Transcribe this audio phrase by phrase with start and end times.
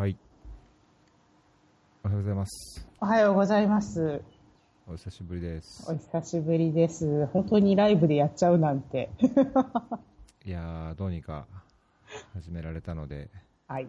[0.00, 0.16] はい。
[2.04, 2.88] おはようございます。
[3.02, 4.22] おはようございます。
[4.88, 5.94] お久しぶりですお。
[5.94, 7.26] 久しぶりです。
[7.26, 9.10] 本当にライブでやっちゃうなんて。
[10.46, 11.46] いやー、どうにか
[12.32, 13.28] 始められたので、
[13.68, 13.88] はい。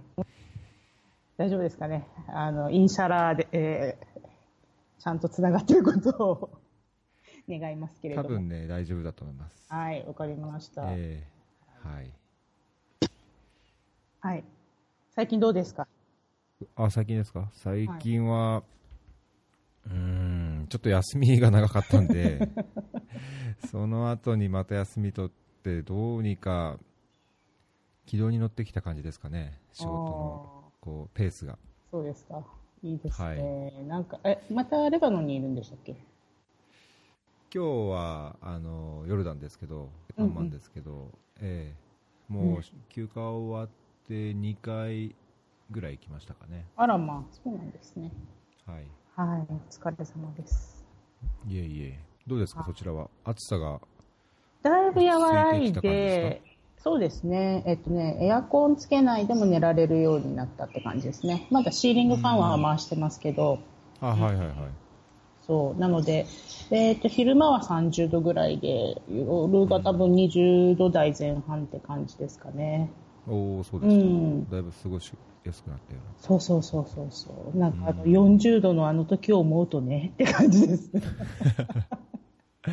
[1.37, 2.05] 大丈夫ですかね。
[2.27, 4.21] あの、インシャラで、えー
[4.99, 6.49] ちゃんと繋がっていることを
[7.49, 8.27] 願いますけれども。
[8.27, 9.65] 多分ね、大丈夫だと思います。
[9.73, 10.83] はい、わかりました。
[10.89, 12.11] えー、はい。
[14.19, 14.43] はい。
[15.13, 15.87] 最近どうですか？
[16.75, 17.49] あ、最近ですか？
[17.53, 18.63] 最近は、
[19.85, 19.93] うー
[20.63, 22.47] ん、ちょっと休みが長かったんで、
[23.69, 25.31] その後にまた休み取っ
[25.63, 26.77] て、どうにか
[28.05, 31.57] 軌道に乗ってきた感じですかね、仕事のこうペースが。
[31.91, 32.43] そうですか。
[32.83, 33.71] いいですはね。
[33.87, 35.95] なんか、え、またレバノンにいるんでしたっけ？
[37.53, 42.31] 今日はあのヨルダンですけど、うんうんアンマンですけど、ええ。
[42.31, 43.69] もうね休暇終わっ
[44.07, 45.13] て2回
[45.71, 46.65] ぐらい行きましたかね。
[46.75, 48.11] あらまあ、そうなんですね。
[48.65, 48.85] はい。
[49.15, 50.85] はい、お疲れ様です。
[51.47, 51.99] いえいえ。
[52.27, 53.09] どうですか、あそちらは？
[53.23, 53.79] 暑さが。
[54.61, 56.41] だいぶ和らいでで、
[56.77, 61.47] そうですね、えっとね、エアコンつけないでも寝られるようになったって感じですね。
[61.49, 63.59] まだシーリングファンは回してますけど、
[64.01, 64.55] あ、はいはいはい。
[65.47, 66.27] そう、なので、
[66.69, 72.91] えっと、昼間は30度ぐらいで、夜が多分20度台前半って感じですかね。
[73.27, 74.05] おお、そううですか。
[74.05, 74.49] ん。
[74.49, 75.11] だいぶ過ごし
[75.43, 76.13] やすくなったような。
[76.19, 77.57] そうそうそうそうそう。
[77.57, 81.01] なんかあの、うん40度のあの時を思うとね、って感じですね。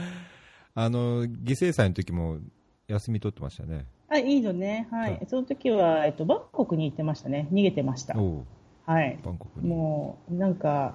[0.74, 2.39] あの、犠牲祭の時も
[2.86, 3.86] 休み取ってましたね。
[4.08, 4.89] あ、いいのね。
[4.91, 5.27] ははいい。
[5.27, 7.48] その時は、えっと、バンコクに行ってましたね。
[7.52, 8.16] 逃げてました
[8.86, 9.19] はい。
[9.22, 9.69] バンコクに。
[9.69, 10.94] もう、なんか、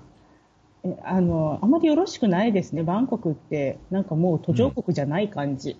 [0.83, 3.77] えあの、あまりよろしくないですね、バンコクって。
[3.91, 5.77] なんかもう途上国じゃない感じ。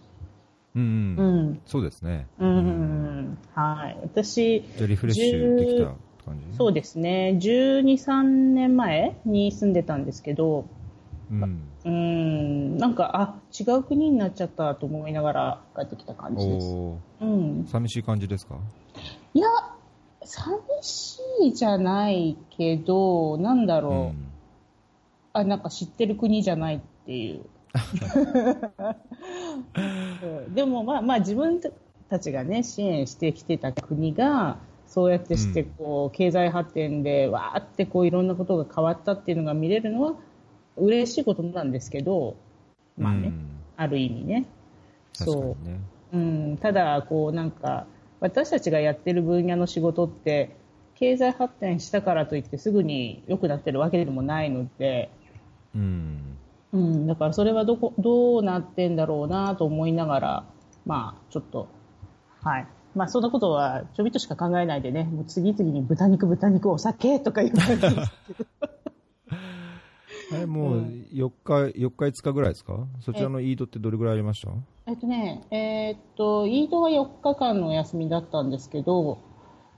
[0.76, 1.62] うん、ううん、ん。
[1.66, 2.28] そうですね。
[2.40, 2.48] うん。
[2.48, 3.98] うんはい。
[4.02, 5.86] 私、リフレッシュできた
[6.26, 6.58] 感じ？
[6.58, 10.66] そうですね、12、3年前に住んでたんですけど、
[11.32, 11.62] うん。
[11.86, 16.76] うん、なんか、あ、違う国になっちゃったと思いながら帰ってきた感じです。
[17.22, 17.66] うん。
[17.67, 18.56] 寂しい感じですか？
[19.33, 19.48] いや、
[20.23, 23.94] 寂しいじゃないけど、なんだろう。
[23.94, 24.30] うん
[25.36, 27.44] あ、なんか知ってる国じゃないっていう。
[29.55, 29.81] う
[30.49, 31.59] んでもまあまあ自分
[32.09, 40.15] たちがね、支援してきてた国が、そうやってしてこう、経済発展でわーってこういろんなことが変わったっていうのが見れるのは
[40.77, 42.36] 嬉しいことなんですけど、
[42.97, 44.45] まあね、うんある意味ね。
[45.14, 45.67] そう。
[45.67, 45.80] にね。
[46.14, 46.17] う
[46.53, 47.87] ん、ただ、こうなんか、
[48.20, 50.55] 私たちがやってる分野の仕事って、
[50.95, 55.09] 経済発展したからといってすぐに良くなってるわけでもないので、
[55.75, 56.33] うん。
[56.73, 60.44] うん、だからそれはどこ、どうなってんだろうなと思いながら、
[60.86, 61.67] まあ、ちょっと、
[62.42, 62.67] はい。
[62.95, 68.48] まあ、そんなことはちょびっとしか考えないでね、もう次々に豚肉、豚肉、お酒とかいう感じですけど。
[70.32, 72.88] あれもう4日、4日5日ぐらいですか？
[73.02, 74.52] そちらのイードってどれぐらいありました？
[74.88, 79.20] えっとね、えーっと、イードは4日間のお休みだったんですけど、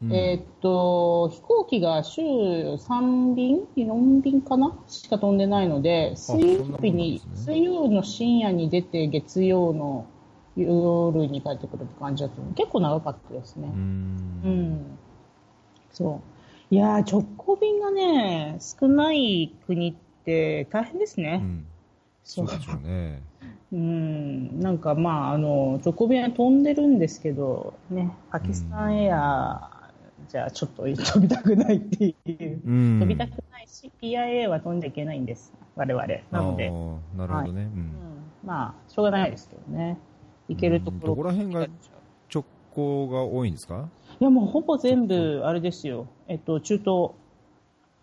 [0.03, 10.05] うんえーっと、飛行機が週3便 ?4 便かなしか飛んでないので、水曜日に、ね水曜の深夜に出て、月曜の
[10.55, 13.67] 夜に帰ってくるって感じだったので結構長かったですね。
[13.67, 13.73] うー。
[13.73, 14.97] うんん。
[15.91, 16.21] そ
[16.71, 16.73] う。
[16.73, 19.93] いやー、直行便がね、少ない国っ
[20.25, 21.39] て大変ですね。
[21.41, 21.65] うん。
[22.23, 23.21] そうでしょうね。
[23.71, 29.74] うん、なんかまあ、あの、直行便は飛んでるんですけど、ね、パキスタンエア
[30.27, 32.61] じゃあちょっと飛びたくないっていう。
[32.65, 32.99] うん。
[32.99, 35.53] 飛びたくないし、PIA は飛んじゃいけないんです。
[35.75, 36.05] 我々。
[36.31, 36.69] なので。
[37.17, 37.63] なるほどね。
[37.63, 37.91] ううんん。
[38.43, 39.97] まあ、しょうがないですけどね。
[40.47, 40.97] 行けるところ。
[40.97, 41.67] うんどこら辺が
[42.33, 42.43] 直
[42.73, 43.89] 行が多いんですか？
[44.19, 46.07] いや、もうほぼ全部、あれですよ。
[46.27, 47.11] えっと、中東。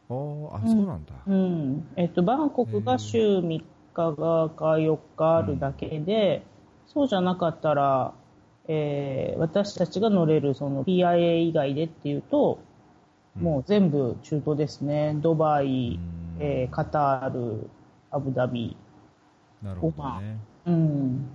[0.09, 1.13] あーあ、そうなんだ。
[1.27, 1.87] うん。
[1.97, 6.43] えっと、バンコクが週3日か4日あるだけで、
[6.87, 8.13] そうじゃなかったら、
[8.73, 12.59] えー私たちが乗れるその PIA 以外でっていうと、
[13.39, 15.15] もう全部中東ですね。
[15.21, 15.99] ドバイ、
[16.39, 17.69] うんえーカタール、
[18.11, 18.77] アブダビ。
[19.63, 20.39] なるほどね。
[20.67, 21.29] うん。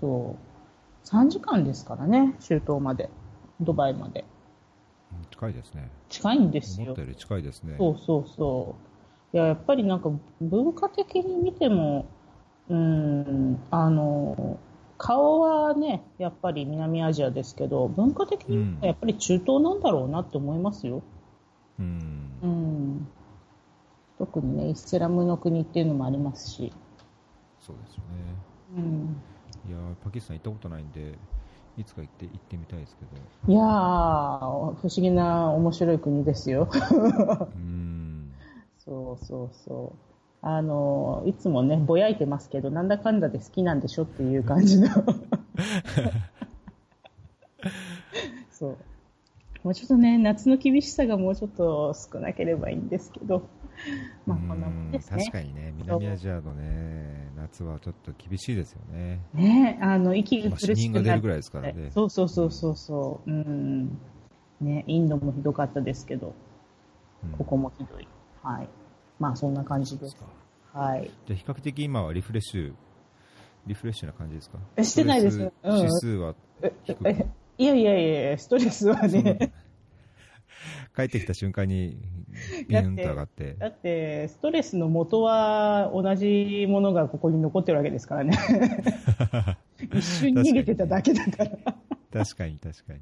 [0.00, 1.06] そう。
[1.06, 3.10] 3時間ですからね、中東まで。
[3.60, 4.20] ドバイまで。
[4.20, 5.90] うん近いですね。
[6.08, 7.02] 近いんですよ思った。
[7.02, 7.74] より近いですね。
[7.78, 8.76] そうそうそ
[9.32, 9.36] う。
[9.36, 12.06] いや、やっぱりなんか文化的に見ても、
[12.68, 14.58] うん、あの、
[14.98, 21.02] 顔はね、やっぱり南アジアですけど、文化的にうんやっぱり中東なんだろうなって思いますよ。
[21.78, 22.46] うんう。
[22.46, 23.08] ん。
[24.18, 26.72] 特にね、イスラムの国っていうのもありますし。
[27.60, 28.34] そうですよね。
[28.76, 29.22] うん。
[29.68, 31.14] いやーパキスタン行ったことないんで、
[31.76, 33.04] いつか行って行ってみたいですけ
[33.46, 33.52] ど。
[33.52, 36.68] いやー、不思議な面白い国ですよ。
[36.72, 38.32] うん。
[38.78, 40.13] そうそうそう。
[40.46, 44.88] あの、いつもね、ぼやいてますけど、なんだかんだで好きなんでしょっていう感じの。
[48.52, 48.76] そう。
[49.62, 53.48] もうちょっとね、夏の厳しさがもうちょっと少なければいいんですけど、
[54.26, 55.24] まあ、こんなもんですね。
[55.24, 59.20] 確かにね、南アジアのね、夏はちょっと厳しいですよね。
[59.32, 63.30] ねあの、息がまあ苦しくな死人が出るぐらいですからねそうそうそうそうそう。
[63.30, 63.98] うん。
[64.60, 66.34] ね、インドもひどかったですけど、
[67.24, 68.06] うんここもひどい。
[68.42, 68.68] はい。
[69.24, 70.16] まあ、そんな感じです。
[70.74, 71.10] はい。
[71.26, 72.74] じゃあ比較的今はリフレッシュ、
[73.66, 74.58] リフレッシュな感じですか？
[74.76, 76.34] えしてないですストレスうん指数は
[76.84, 77.26] 低く、え
[77.56, 79.52] いやいやいや、ストレスはね、
[80.94, 81.96] 帰ってきた瞬間に
[82.68, 83.54] ビュンと上がって。
[83.54, 88.36] だって、ストレスの元は同じものがここに残ってるわけですからね。
[89.94, 91.50] 一瞬逃げてただけだから。
[92.24, 93.00] 確かに確かに。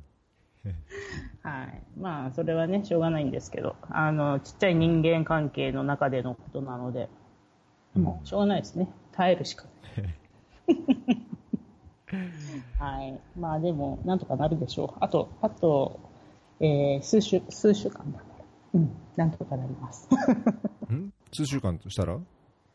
[1.42, 1.82] はい。
[1.98, 7.08] まあ、それはね、しょうがないんですけど、あの、ちっちゃい人間関係の中でのことなので、
[7.94, 8.88] もう、しょうがないですね。
[9.12, 10.16] 耐えるしかない。
[12.78, 13.20] はい。
[13.38, 14.98] まあ、でも、なんとかなるでしょう。
[15.00, 16.00] あと、あと、
[16.60, 18.20] えー数週、数週間だ。
[18.74, 20.08] うん、なんとかなります。
[20.90, 21.12] ん？
[21.32, 22.18] 数週間としたら？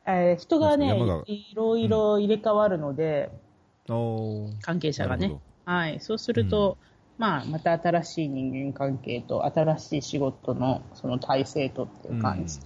[0.05, 3.31] えー人がね山が、いろいろ入れ替わるので、
[3.89, 5.33] おー関係者がね。
[5.65, 5.99] はい。
[5.99, 6.77] そうすると、
[7.17, 12.59] まあ、また新しい人間関係と、新しい仕事のその体制とっていう感じ。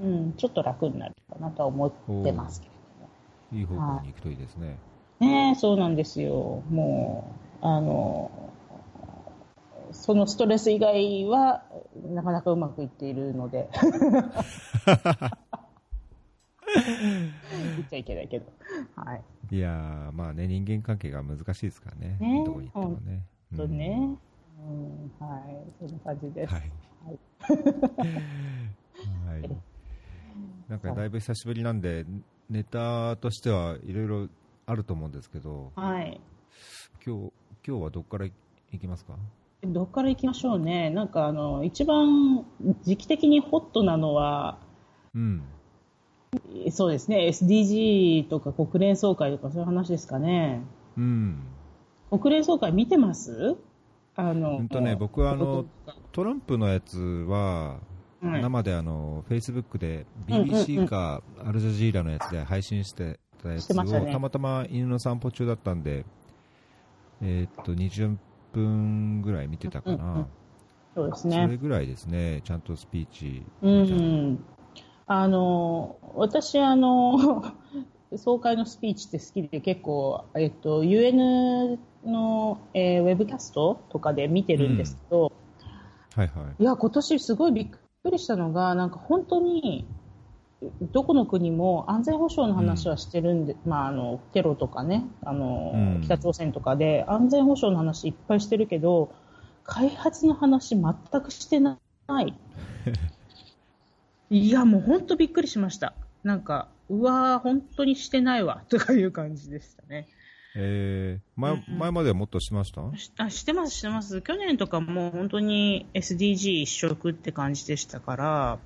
[0.00, 3.10] うん、ちょっと楽になるかなとは思ってますけれども。
[3.52, 4.78] いい方向に行くといいですね。
[5.20, 6.62] ねえ、そうなんですよ。
[6.70, 8.30] もう、あの、
[9.92, 11.64] そのストレス以外は、
[12.10, 13.68] なかなかうまくいっているので。
[17.76, 18.46] 言っちゃいけないけど。
[18.94, 19.22] はい。
[19.50, 22.16] いやー、まあね、人間関係が難しいですからね。
[22.20, 23.24] ねどこに行ってもね。
[23.56, 24.16] とね、
[24.60, 25.40] うん、はい。
[25.78, 26.34] そんな感じうん。
[26.34, 26.52] です。
[26.54, 26.70] はい。
[27.08, 27.14] は
[29.38, 29.50] い。
[30.68, 32.04] なんかだいぶ久しぶりなんで、
[32.50, 34.28] ネタとしてはいろいろ
[34.66, 36.20] あると思うんですけど、はい。
[37.04, 37.32] 今日、
[37.66, 38.32] 今日はどこから行
[38.80, 39.14] きますか？
[39.62, 40.90] どっから行きましょうね。
[40.90, 42.44] なんかあの、一番
[42.82, 44.58] 時期的にホットなのは、
[45.14, 45.42] うん。
[46.70, 50.62] そうですね、SDG とか国連総会とかそういう話ですかね。
[50.96, 51.42] うん。
[52.10, 53.56] 国連総会見てます？
[54.16, 55.64] あの、うんとね、僕はあの、
[56.12, 57.74] トランプのやつは、
[58.20, 66.04] はい生であの、Facebook でうんうんうん BBC かアルジャジーラのやつで配信してたやつを、ねたまたま犬の散歩中だったんで、
[67.22, 68.16] えーっと、20
[68.52, 70.04] 分ぐらい見てたかな。
[70.04, 70.26] うんうん
[70.94, 71.56] そうですそれね。
[71.58, 73.42] ぐらいですね、ちゃんとスピーチ。
[73.62, 74.44] うん。
[75.06, 77.44] あの、私、あの、
[78.16, 85.32] 総会のスピーチって好きで結構、えっと、UN の、えーウェブキャストとかで見てるんですけど、
[86.14, 86.62] はいはい。
[86.62, 87.78] いや、今年すごいびっく
[88.10, 89.86] りしたのが、なんか本当に、
[90.92, 99.12] どこの国も安全保障の話はしてるんで、まあ、あの、テロとかね、あの、うん北朝鮮とかで安全保障の話いっぱいしてるけど、
[99.64, 101.78] 開発の話全くしてな
[102.20, 102.34] い。
[104.30, 105.94] いや、もう本当びっくりしました。
[106.24, 110.08] なんか、うわー、本当にしてないわ、とかいう感じでしたね。
[110.60, 111.78] えー、前、うんうん。
[111.78, 112.80] 前まではもっとしました？
[112.96, 114.20] しあしてます、してます。
[114.22, 118.58] 去年とかもう本当に SDG 一色って感じでしたから、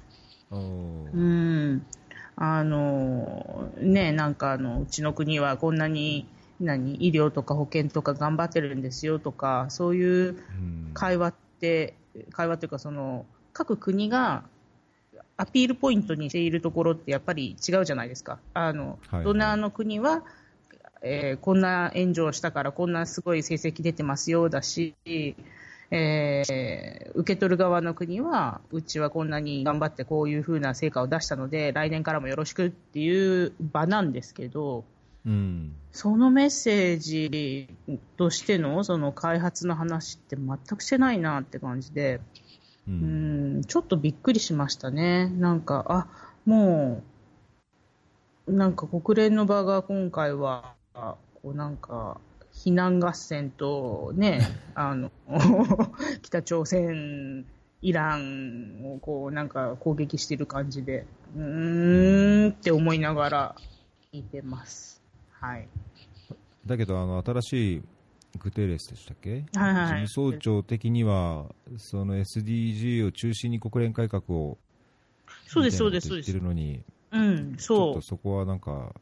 [0.51, 1.85] うん。
[2.37, 6.27] あの、ね、なんかあの、うちの国はこんなに、
[6.61, 10.91] 何、医療とか保険とか頑張ってるんですよとか、そういううん。
[10.95, 11.95] 会話って、
[12.31, 14.45] 会話っていうかその、各国が
[15.37, 18.39] アピールポイントにしているところってやっぱり違うじゃないですか。
[18.55, 20.23] あの、はいドナーの国は、
[21.03, 34.85] えーこんな援助をしたからこんなすごい成績出てますよだし、えー受け取る側の国は、うちはこんなに頑張ってこういうふうな成果を出したので、来年からもよろしくっていう場なんですけど、
[35.27, 35.75] うん。
[35.93, 37.69] そのメッセージ
[38.17, 42.21] としてのその開発の話って全くしてないなって感じで、
[42.89, 42.91] う。
[42.91, 45.29] うんん、ちょっとびっくりしましたね。
[45.29, 46.07] なんか、あ、
[46.47, 47.03] も
[48.47, 52.21] う、なんか国連の場が今回は、あこうなんか、
[52.53, 54.41] 非難合戦とね、
[54.75, 55.11] あの、
[56.23, 57.47] 北朝鮮、
[57.81, 61.07] イランをこうなんか攻撃してる感じで、
[61.37, 63.57] うーんって思いながら
[64.13, 65.03] 聞いてます。
[65.33, 65.67] はい。
[66.67, 67.83] だけど、あの、新しい
[68.39, 69.31] グテーレスでしたっけ？
[69.55, 71.47] はいはい事務総長的には、
[71.79, 74.59] その SDG を中心に国連改革を、
[75.47, 76.43] そうです、そうみです、そうでする。
[76.43, 78.01] のに、うん、ちょそうっと。
[78.03, 78.95] そこはなんか、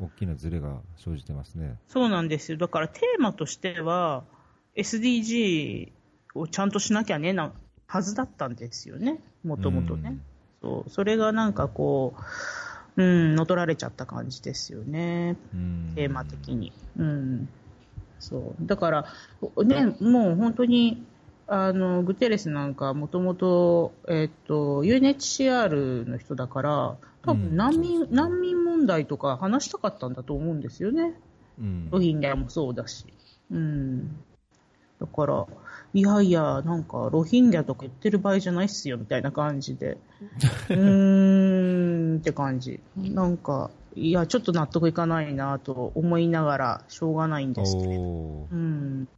[0.00, 1.78] 大きなズレが生じてますね。
[1.88, 2.58] そうなんですよ。
[2.58, 4.24] だからテーマとしては、
[4.76, 5.92] SDG
[6.34, 7.52] をちゃんとしなきゃねな
[7.86, 10.18] はずだったんですよね、もともとね。
[10.62, 10.90] そう。
[10.90, 12.14] それがなんかこ
[12.96, 15.36] う、うん、乗っ取られちゃった感じですよね、
[15.94, 16.72] テーマ的に。
[16.96, 17.48] うん、
[18.18, 18.66] そう。
[18.66, 19.06] だから、
[19.64, 21.04] ね、もう本当に
[21.46, 31.14] あのグテレスなんかもともと、えっと、UNHCR の人だから、多分難民、うん、難民問題とか話したかったんだと思うんですよね。
[31.58, 33.04] うん、ロヒンギャもそうだし。
[33.50, 34.16] うん。
[34.98, 35.46] だから、
[35.92, 39.98] いやいや、なんか、ロヒンギャとか言ってる場合じゃないっすよ、みたいな感じで。
[40.70, 42.80] うーんって感じ。
[42.96, 47.90] なんか、いや、ちょっと納得いかないなと思いながら、しょうがないんですけど。
[47.90, 49.08] うん。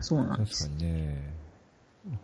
[0.00, 0.68] そうなんです。
[0.68, 1.37] 確かにね。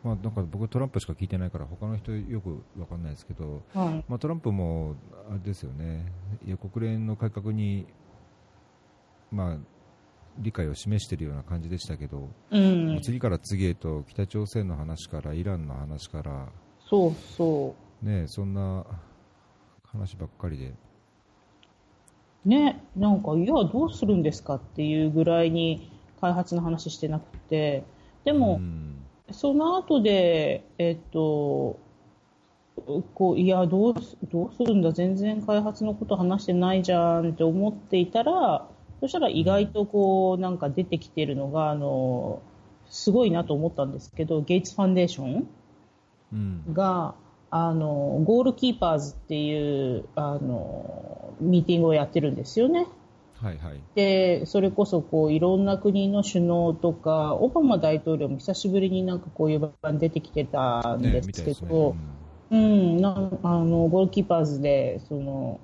[0.03, 4.97] まあ、なんか僕、トランプしか聞いてないから他の人よく分かんないですけど、はい、まあ、トランプも
[5.29, 6.11] あれですよね。
[6.47, 7.87] いや国連の改革に、
[9.31, 9.59] まあ、
[10.39, 16.49] 理解を示しているような感じでしたけど、うん、次から次へと北朝鮮の話からイランの話から
[16.89, 18.85] そうそう、ね、そんな
[19.85, 20.75] 話ばっかりで。
[22.45, 27.85] ね、なんか、いや、どうするんですかっていうぐらいに開発の話してなくて、
[28.25, 28.94] でも、うん、
[29.31, 31.79] その後で、えっと、
[33.15, 33.95] こういやどう、
[34.31, 38.69] どうするんだ、全然開発のこと話してないじゃんって思っていたら、
[39.01, 42.43] そしたら意外とこう、なんか出てきてるのが、あの、
[42.89, 47.15] すごいなと思ったんですけど、ゲイツファンデーションが、
[47.51, 52.87] うん、あの、ゴールキーパーズっていう、あの、ミーティングをやってるんですよね。
[53.45, 61.99] はいはい、でそれこそこういろんな国の首脳とかオバマ大統領も久しぶりになんかこういう場に出てきてたんですけど、ね
[62.51, 65.61] うん、うん、なあのゴールキーパーズでその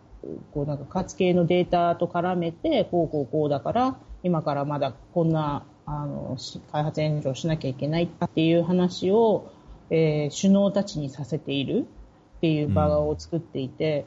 [0.53, 6.37] こうなんか活系のデータと絡めてこうこうこうだから今からまだこんなあの
[6.71, 9.51] 開発援助をしなきゃいけないっていう話を、
[9.89, 11.87] えー、首脳たちにさせている
[12.37, 14.05] っていう場を作っていて、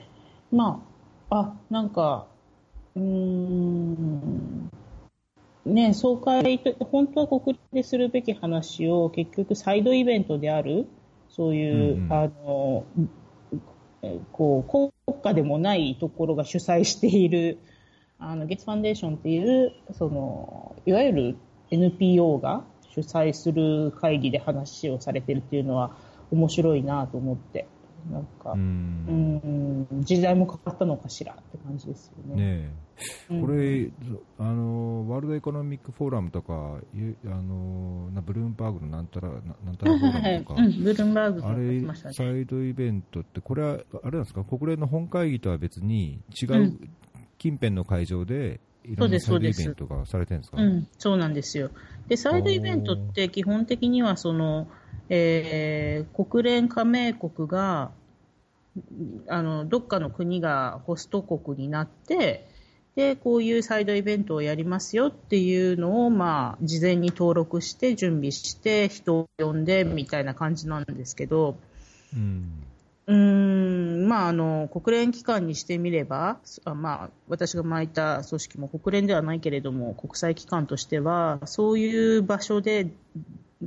[0.51, 0.83] うん、ま
[1.31, 2.27] ああなんか
[2.95, 4.69] うん、
[5.65, 10.87] ね、総会と、本当は国連でするべき話を、結局サイドイベントである、
[11.29, 12.85] そういう、うんうん、あの、
[14.31, 17.57] こう、国家でもないところが主催している、
[18.19, 21.37] あの、ゲッツファンデーションっていう、その、いわゆる
[21.71, 25.95] NPO が主催する会議で話をされてるっていうのは
[26.31, 27.67] 面白いなと思って。
[28.11, 32.35] なんか、うん、時代も変わったのかしらって感じですよね。
[32.35, 32.83] ね
[33.27, 33.89] これ、
[34.37, 46.79] あの、ワールドエコノミックフォーラムとか、あの、なブルームバーグのなんたら、なんたらフォーラムとか、 うん、ブルームバーグあれ、サイドイベントって、これは、あれなんですか、国連の本会議とは別に違う
[47.37, 50.57] 近辺の会場で、いろんなサイドイベントがされてるんですか？
[50.61, 51.71] うん、そうなんですよ。
[52.07, 54.67] で、サイドイベントって基本的には、その、
[55.09, 57.91] えー、国連加盟国が
[59.27, 62.47] あのどっかの国がホスト国になって
[62.95, 71.57] でこういうサイドイベントをやりますよっていうのを、まあ、事前に登録して準備して人を呼んでみたいな感じなんですけど、
[72.15, 72.63] うん、
[73.05, 76.39] うんまあ、あの国連機関にしてみれば、
[76.75, 82.87] まあ、私が巻いた組織も国連ではないけれども国際機関としてはそういう場所で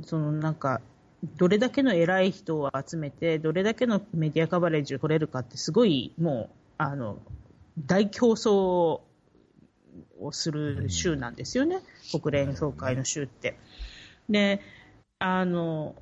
[0.03, 0.81] そのなんか
[1.23, 7.17] どれだけの偉い人を集めて、どれだけのメディアカバレッジを取れるかって、すごいもう、あの、
[7.79, 9.01] 大競争を
[10.31, 11.79] する州なんですよね、
[12.11, 13.57] 国連総会の州って。
[14.29, 14.61] で、
[15.19, 15.95] あの、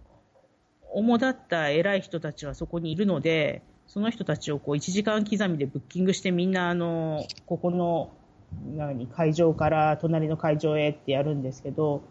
[0.96, 8.12] 主だった偉い人たちはそこにいるので、その人たちをこう1時間刻みでブッキングして、みんな、あの、ここの、
[8.76, 12.02] 何、会場から隣の会場へってやるんですけど、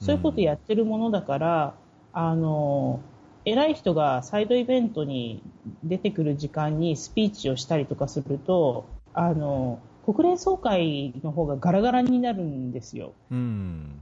[0.00, 1.74] そういうことやってるものだから、
[2.12, 3.00] あの
[3.44, 5.42] 偉い人がサイドイベントに
[5.84, 13.12] 出てくる時間にスピーチをしたりとかするとあの国連総会の方がガラガラになるんですよ。
[13.30, 14.00] うん、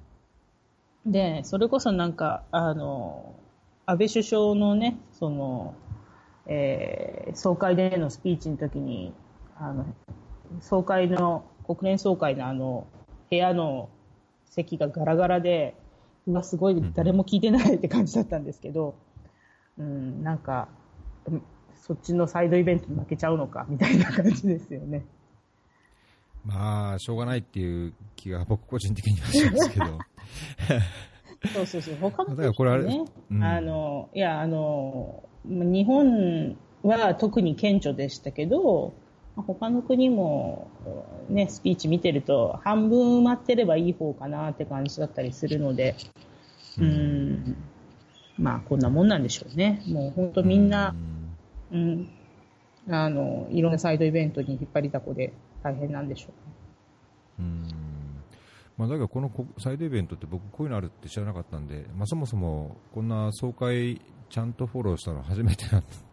[1.04, 3.34] でそれこそなんかあの
[3.86, 5.74] 安倍首相のねその、
[6.46, 9.14] えー、総会でのスピーチの時に
[9.58, 9.86] あの
[10.60, 12.86] 総会の国連総会のあの
[13.30, 13.88] 部屋の
[14.44, 15.74] 席がガラガラで
[16.26, 18.96] うわ、すごい、誰も聞いてないって感じだったんですけど、
[19.78, 20.68] うん、なんか、
[21.82, 25.04] そっちのサイドイベントに負けちゃうのか、みたいな感じですよね。
[26.44, 29.86] まあ、しょうがないっていう気が僕個人的にはしますけど。
[31.52, 38.94] そうそうそう、他の、ね、これあれ、うん、あの、いや、あの、日本は特に顕著でしたけど、
[39.36, 40.68] まあ他の国も、
[41.28, 45.94] ね、スピーチ見てると、半分埋まってればいい方かなって感じだったりするので、
[46.78, 47.56] うん、
[48.38, 49.82] まあ、こんなもんなんでしょうね。
[49.86, 50.94] もう本当みんな、
[51.72, 52.08] うん、
[52.88, 56.28] あの、いろんなサイドイベントに引っ張りだこで大変なんでしょ
[57.38, 57.48] うね。
[57.70, 57.75] うん
[58.76, 66.04] まあ、だからこのこサイドイベントって僕こういうのあるって知らなかったんで、まあ、そもそもこんな総会ちゃんとフォローしたの初めてなんです。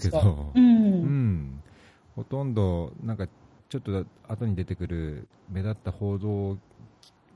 [0.00, 0.58] けど、う。
[0.58, 1.62] うんん、
[2.16, 3.26] ほとんどなんか
[3.68, 6.58] ちょっと後に出てくる目立った報道を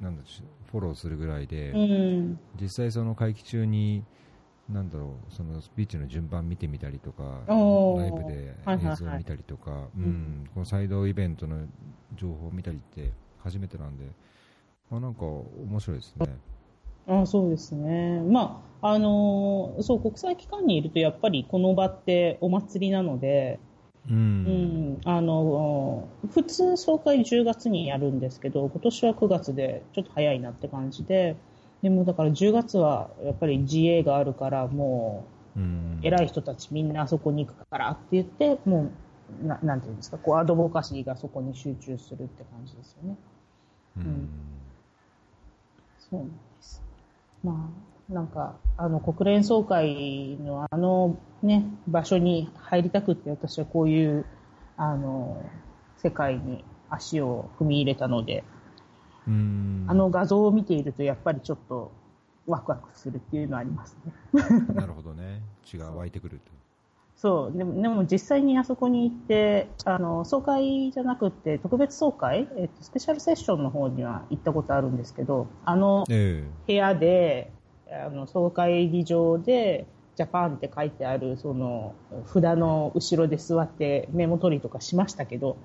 [0.00, 0.22] なんだ
[0.70, 2.38] フォローするぐらいで、うん。
[2.60, 4.04] 実際その会期中に
[4.68, 10.04] なんだろうそのスピーチの順番見てみたりとかライブではいはいはい映像を見たりとか、ううん
[10.44, 11.66] んこのサイドイベントの
[12.16, 14.10] 情報を見たりって初めてなんで、ま
[14.90, 16.26] あ、なんか面白いですね。
[17.08, 18.20] あそうですね。
[18.20, 23.60] まあ、あのーそう、国際機関にいるとやっぱりこの場ってお祭りなので、
[24.08, 31.36] ううんん、あのー普通総会10月にやるんですけど、今年は9月でちょっと早いなって感じで、
[31.82, 35.24] でもだから10月はやっぱり GA があるからも
[35.56, 38.90] うんう偉い人たちみんなあそこに行くからって言って、も
[39.42, 43.16] う、ななんていうんですか、こうアドボカシーがそこに集中するって感じですよね。
[43.98, 44.28] うん
[46.10, 46.82] そうなんです。
[47.42, 47.70] ま
[48.10, 54.24] あ、なんか、あの、国連総会のあのね、場所に入りたくって私はこういう、
[54.76, 55.42] あの、
[55.98, 58.44] 世界に足を踏み入れたので、
[59.26, 61.90] うんあの画像を見ているとやっぱりちょっと
[62.46, 64.12] ワクワクするっていうのはありますね。
[64.74, 66.52] なるほどね血が湧いてくると
[67.16, 77.50] そう、でも、でも実際にあそこに行って、あの、総会じゃなくて特別総会、えっと、スペシャルセッションの方には行ったことあるんですけど、あの、え部屋で、
[77.90, 81.94] あの、総会議場で、ジャパンって書いてある、その、
[82.26, 85.58] 札の後ろで座ってメモ取りとかしましたけど、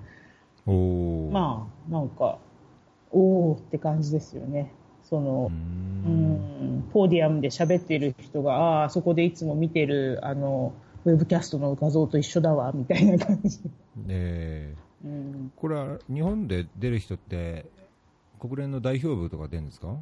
[0.66, 2.38] えおおまあ、なんか、
[3.10, 4.72] おーって感じですよね。
[5.04, 10.74] その、うん、ポーディアムで喋っている人が、ああ、そこでいつも見てる、あの、
[11.04, 13.60] ウェブキャストの画像と一緒だわ、みたいな感じ。
[14.08, 17.66] ええうん、これは日本で出る人って
[18.38, 19.96] 国連の代表部とか出るんですか？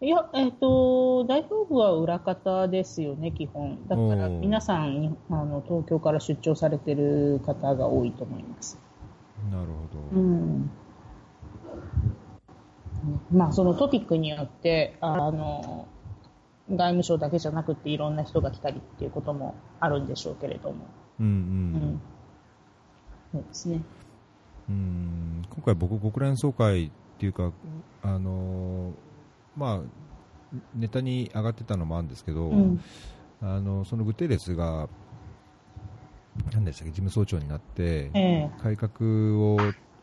[0.00, 3.78] いや、えっ、と、代表部は裏方ですよね、基本。
[3.88, 8.78] だから、皆さん、あの、東京から出張されてる方が多いと思います。
[9.50, 9.72] なるほ
[10.12, 10.70] うど、ん。
[13.32, 15.88] まあ、そのトピックによって、あの、
[16.70, 20.86] 外務省だけじゃなくていろんな人が来たりっていうこともあるんでしょうけれども。
[21.18, 21.36] うんううん
[21.94, 22.00] ん。
[23.32, 23.80] そうですね。
[24.68, 27.52] うん今回、僕、国連総会っていうか、
[28.02, 28.92] あのー
[29.56, 32.80] まあ、ネタに上がってたのもあるんですけど、うん。
[33.40, 34.88] あのそのグテーレスが、
[36.52, 38.92] 何でしたっけ、事務総長になって、ええ改革
[39.38, 39.58] をう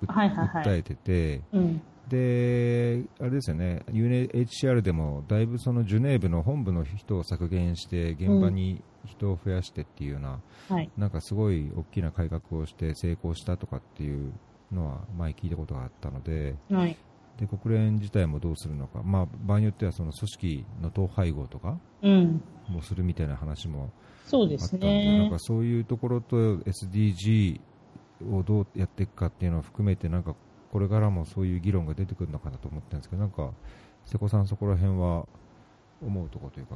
[0.08, 1.82] はいはいはい訴えてて、うん。
[2.10, 10.90] で、あれですよね、UNHCR でもだいぶそのジュネーブの本部の人を削減して、現場に人を増やしてっていうような、はい。
[10.98, 14.32] なんかすごい大きな改革をして成功したとかっていう
[14.72, 16.96] のは前聞いたことがあったので、はい。
[17.38, 22.42] で国連自体もどうするのか、まあ、場合によってはその組織の統廃合とかうん。
[22.70, 23.92] もするみたいな話も
[24.26, 25.40] あったんで、なんねか。
[25.40, 27.60] そういうところと SDG
[28.32, 30.36] をどうやっていくかっていうのを含めて、なんか
[30.76, 33.52] これからもそういう議論が出てくるのかなと思ってるんですけど、なんか
[34.06, 35.26] 瀬古さん、そこら辺は
[36.06, 36.76] 思うところというか、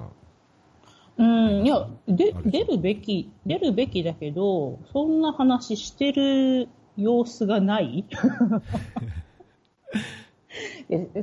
[1.17, 8.05] うん、いや、で出るべき、出るべきだけど、そんな話してる様子がない。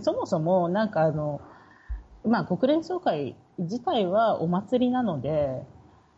[0.03, 1.41] そもそも、なんかあの、
[2.27, 5.63] まあ、国連総会自体はお祭りなので、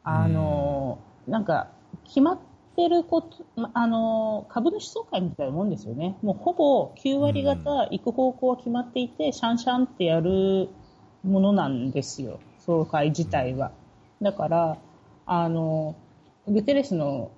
[0.03, 1.69] あの、なんか、
[2.03, 2.39] 決まっ
[2.79, 6.17] てること、まあの、株主総会みたいなもんですよね。
[6.23, 7.59] もうほぼ9割方
[7.91, 10.69] 行く方向は決まっていて、シャンシャンってやる
[11.25, 12.39] ものなんですよ。
[12.61, 13.73] 総会自体は。
[14.23, 14.79] だから、
[15.27, 15.97] あの、
[16.47, 17.33] グテレスの、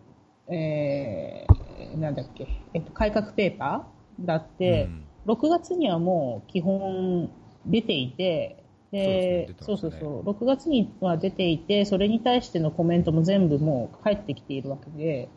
[0.49, 7.31] えー、なんだっけ、えっと、改革ペーパーだって、うん6月にはもう基本
[7.67, 8.60] 出ていて、
[8.93, 15.29] で、そううそうそう、6月には出ていて、それに対してのコメントも全部もう返ってきているわけで、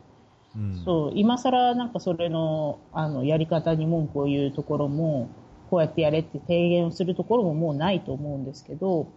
[0.56, 0.82] うん。
[0.84, 5.28] そう、今更なんかそれの、あの、やり方に文句を言うところも、
[5.70, 9.08] こうやってやれって提言をするところももうないと思うんですけど、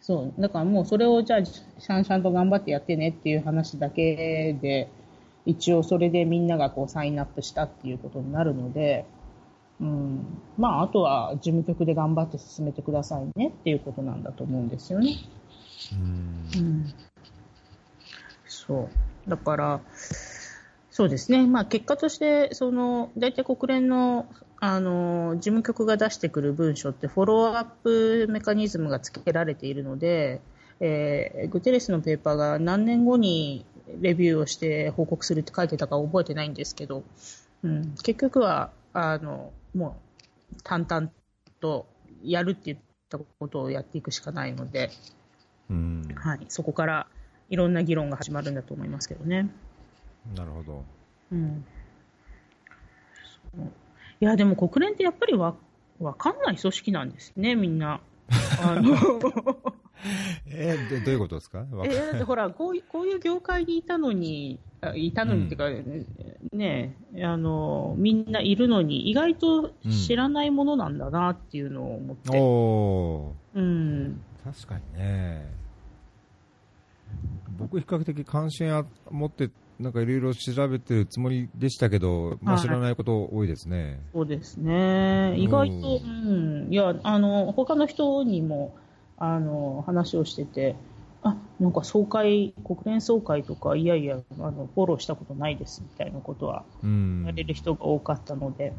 [0.00, 4.88] そう、だからもうそれをじゃあ、シャンシャンと頑張ってやってねっていう話だけで、
[5.46, 9.04] 一応それでみんながこうサインアップしたっていうことになるので、
[9.82, 10.24] うん、
[10.56, 15.16] まあ、あとは事務局で頑張って進めてくださいねっていうことなんだと思うんですよね。
[15.92, 16.60] うん。
[16.60, 16.94] うん。
[18.46, 18.88] そ
[19.26, 19.30] う。
[19.30, 19.80] だから、
[20.92, 24.26] そうですね、まあ、結果としてその大体国連の
[24.60, 30.40] あの事務局が出してくる文書ってフォローアップメカニズムがつけられているので、
[30.78, 33.64] えー、グテレスのペーパーが何年後に
[34.00, 37.02] レビューをして報告するって書いてたか覚えてないんですけど、
[37.64, 40.00] うん、結局はあのも
[40.52, 41.10] う淡々
[41.60, 41.86] と
[42.22, 42.78] やるって言っ
[43.08, 44.90] たことをやっていくしかないので、
[45.70, 47.06] うんはい、そこから
[47.48, 49.50] いろんな議論が始まるんだと思いますけどね。
[50.36, 50.84] なるほど。
[51.32, 51.64] うん。
[54.20, 55.56] いや、でも国連ってやっぱりわ
[55.98, 58.00] 分かんない組織なんですね、みんな。
[58.62, 58.96] あの
[60.46, 61.60] えー、どういうことですか？
[61.60, 64.58] えー、だってほらこういう、こういう業界にいたのに、
[64.96, 69.70] いたのにっていうか、うん、ねあの、みんないるのに、意外と
[70.06, 72.36] 知らないものなんだなっていうのを思って。
[72.36, 75.46] うん、おうん、確かにね。
[77.58, 84.00] 僕、比較的関心持ってなんかいろいろ調べてるつもりでしたけど、まあ、知らないこと多いですね。
[84.12, 85.36] そうですね。
[85.38, 88.76] 意外と、うん、いや、あの、他の人にも、
[89.16, 90.76] あの、話をしてて、
[91.22, 98.72] あ、なんか総会、国連総会とか、いやいや、あの、フォローしたことないですみたいなことは、言われる人が多かったので、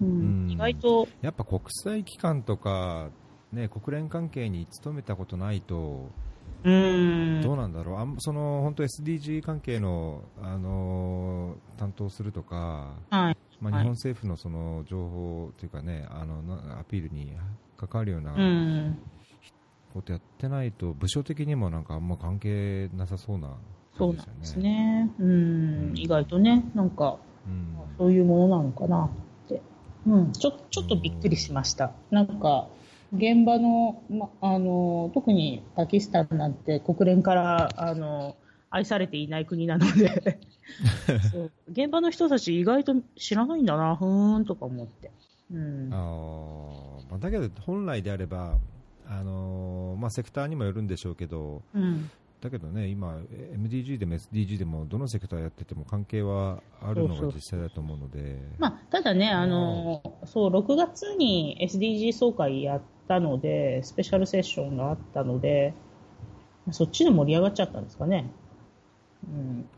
[0.00, 1.08] うん、うん、意外と。
[1.20, 3.10] やっぱ国際機関とか、
[3.52, 6.08] ね、国連関係に勤めたことないと、
[6.62, 7.40] うん。
[7.42, 13.36] どうなんだろう、あその本当 SDG 関係の、あの担当するとか、はい。
[13.60, 17.34] まあ、日本政府のその情報というかね、あのアピールに
[17.76, 18.34] 関わるような
[19.92, 23.54] ことやってないと、部署的にもなんかあんま関係なさそうな、ね、
[23.96, 29.10] そうなんですね、うん、意外とね、なんか、うん、そういうものなのかな
[29.44, 29.62] って、
[30.06, 31.92] うん、ちょちょっとびっくりしました。
[32.10, 32.68] なんか
[33.12, 38.36] 現場の、ま、あの特にパキスタンなんて国連からあの
[38.70, 40.38] 愛されていない国なので。
[41.70, 45.10] 現場の人たち意外と知らないんだな、ふーんとか思って。
[45.52, 48.58] うん、あだけど本来であれば、
[49.12, 52.08] あのまあ、セクターにもよるんでしょうけど、うん、
[52.40, 53.18] だけどね、今、
[53.54, 65.74] MDG でも SDG でもどのセクターやってても関係はあるのが実際だと思うので、まあ、ただね、あのそう6月に SDG 総会やったので、スペシャルセッションがあったので、
[66.70, 68.30] そっちで盛り上がっちゃったんですかね。
[69.24, 69.68] うん、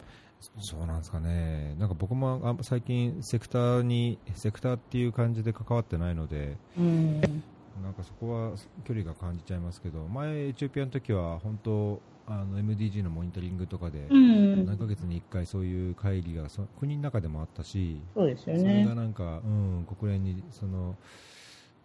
[0.59, 7.43] そうなんですかね、なんか僕も最近、セクターに、セクターっていう感じで関わってないので、うん、
[7.83, 20.97] なんかそこは距離が感じちゃいますけど、前、エチオピアの時は本当、あの MDG のモニタリングとかで、何ヶ月に1回そういう会議がそ国の中でもあったし、そうですよね、それがなんか、うん、国連にその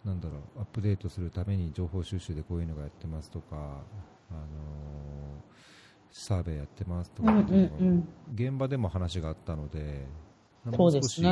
[0.04, 3.82] なんだろうアップデートするために情報収集でこういうのがやってますとか、
[4.30, 4.38] あの
[6.10, 10.06] サーベイやってますとか、うんうんうん、現場でも話があったので、
[10.64, 11.22] もう少し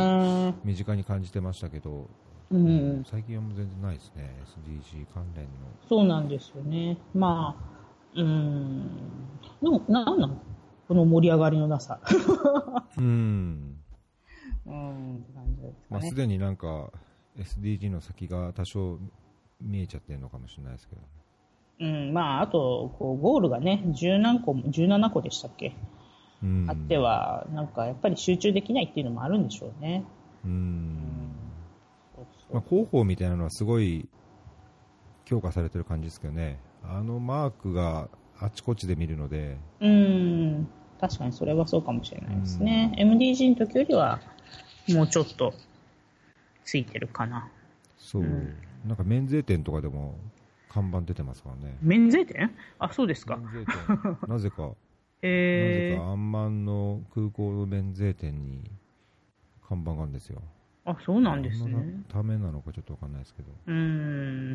[0.64, 2.08] 身近に感じてましたけど、
[2.50, 5.50] うん、最近はもう全然ないですね、SDG 関連の。
[5.88, 6.96] そうなんですよね。
[7.14, 7.76] まあ
[8.16, 8.88] うん、
[9.62, 10.40] でも、なんなの
[10.88, 12.00] この盛り上がりのなさ。
[12.96, 13.76] うん。
[14.64, 15.24] うん、
[15.90, 16.90] まあ、すでになんか、
[17.36, 18.98] SDG の先が多少
[19.60, 21.02] 見えちゃってるのかもしれないですけど。
[21.80, 25.74] うん、まあ、あと、こう、ゴールがね、十何個も、17個でしたっけ？
[26.42, 30.04] うん、あっては、なんかやっぱり集中できないっていうのもあるんでしょうね。
[30.44, 31.45] うん。
[32.52, 34.08] まあ、広報みたいなのはすごい
[35.24, 36.58] 強化されてる感じですけどね。
[36.84, 39.56] あのマークがあちこちで見るので。
[39.80, 40.68] うん、
[41.00, 42.94] 確かにそれはそうかもしれないですね。
[42.98, 44.20] MDG の時よりは、
[44.88, 45.52] もうちょっと
[46.64, 47.48] ついてるかな。
[47.98, 48.22] そう。
[48.22, 48.56] うん、
[48.86, 50.16] なんか免税店とかでも
[50.68, 51.76] 看板出てますからね。
[51.80, 52.54] 免税店？
[52.78, 53.36] あ、そうですか。
[53.36, 54.18] 免税店。
[54.28, 54.70] なぜか。
[55.22, 58.70] えー、なぜか、アンマンの空港の免税店に
[59.66, 60.42] 看板があるんですよ。
[60.86, 61.74] あ、そうなんですね。
[62.08, 63.48] ためなのかちょっとわかんないですけど。
[63.66, 64.54] うん。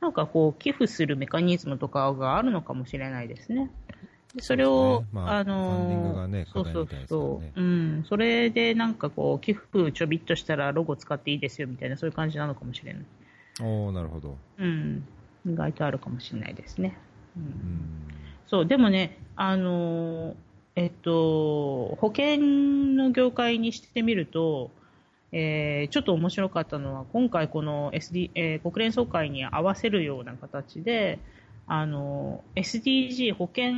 [0.00, 3.70] なんかこう、寄付するメカニズムとかがあるのかもしれないですね。
[4.40, 13.04] それを、ねまあ、あの、ね、そうそうそう、うん、それでなんかこう、寄付ちょびっとしたらロゴ使っていいですよみたいな、そういう感じなのかもしれない。
[13.60, 14.36] おなるほど。
[14.58, 15.04] うん、
[15.46, 16.96] 意外とあるかもしれないですね。
[17.36, 17.52] うん、うん
[18.46, 20.34] そう、でもね、あの、
[20.74, 22.38] えっと、保険
[22.96, 24.70] の業界にしてみると、
[25.32, 31.18] えー、ちょっと面白かったのは、今回この SD、えー、国連総会に合わせるような形で、
[31.66, 33.72] あの、SDG、保険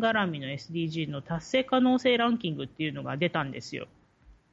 [0.00, 3.86] 絡みの SDG の達成可能性ランキングっていうのが出たんですよ。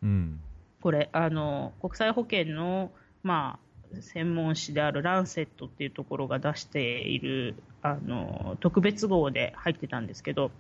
[0.04, 0.40] うん。
[0.82, 2.92] これ、あの、国際保険の、
[3.24, 3.58] ま
[3.96, 10.52] あ、専門誌であるランセットっていうところが出している、あの、特別号で入ってたんですけど、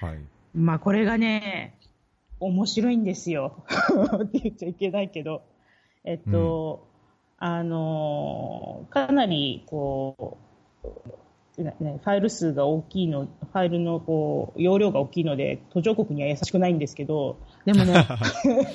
[0.00, 0.18] はい。
[0.54, 1.74] まあ、これがね、
[2.40, 3.64] 面白いんですよ。
[4.24, 5.42] って言っちゃいけないけど。
[6.04, 6.88] えっと、
[7.40, 10.38] うん、あの、かなり、こ
[10.82, 17.94] う、ね、ファイル数が大きいの、ファイルのこう容量が大きいので、途上国には優しくないんですけど、でもね、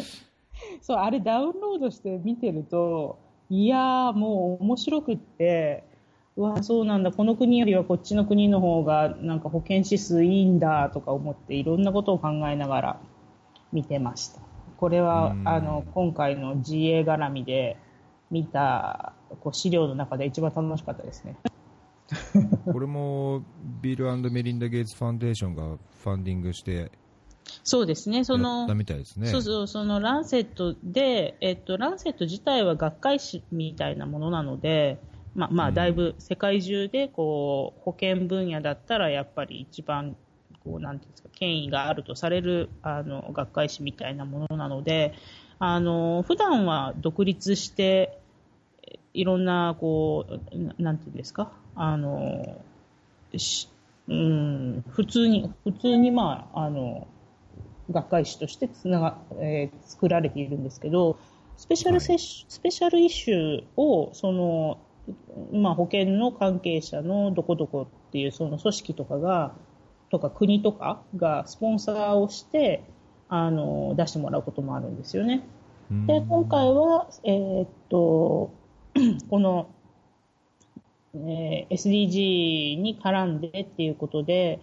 [0.81, 3.17] そう、あれダウンロードして見てると、
[3.49, 5.83] いやー、もう面白くって、
[6.37, 12.99] うわ、そうなんだ、この国よりはこっちの国の方が、なんか保健指数いいんだとか思って、いろんなことを考えながら
[13.71, 14.41] 見てました。
[14.77, 17.77] これは、あの、今回の GA 絡みで
[18.29, 21.35] 見たこう資料の中で一番楽しかったですね。
[22.71, 23.43] これも
[23.81, 25.63] ビルメリンダ・ゲイツ・ファンデーションが
[26.03, 26.91] ファンディングして
[27.63, 29.27] そうですね、その、みたいですね。
[29.27, 34.99] そうそう、そのランセットで、えっと、ランセット自体は学会誌みたいなものなので、
[35.35, 40.15] まあ、まあ、だいぶ世界中で、こう、保険分野だったら、やっぱり一番、
[40.65, 45.13] こう、なんていうんですか、権威があるとされる、あの、学会誌みたいなものなので、
[45.59, 48.19] あの、普段は独立して、
[49.13, 52.61] いろんな、こう、なんていうんですか、あの、
[54.07, 57.07] うん、普通に、普通に、まあ、あの、
[57.91, 61.17] 学会誌としてつなが、えー、作られているんですけど、
[61.57, 64.79] スペシャルセはい、スペシャルイシューを、その、
[65.53, 69.53] まあ、保険の関係者のどこどこっていうその組織とかが、
[70.19, 72.83] とか国とかがスポンサーをして、
[73.29, 75.43] あの、出してもらうこともあるんですよね。
[76.07, 78.51] で、今回は、えー、っと、
[79.29, 79.67] この、
[81.15, 84.59] えー、SDG に絡んでっていうことで、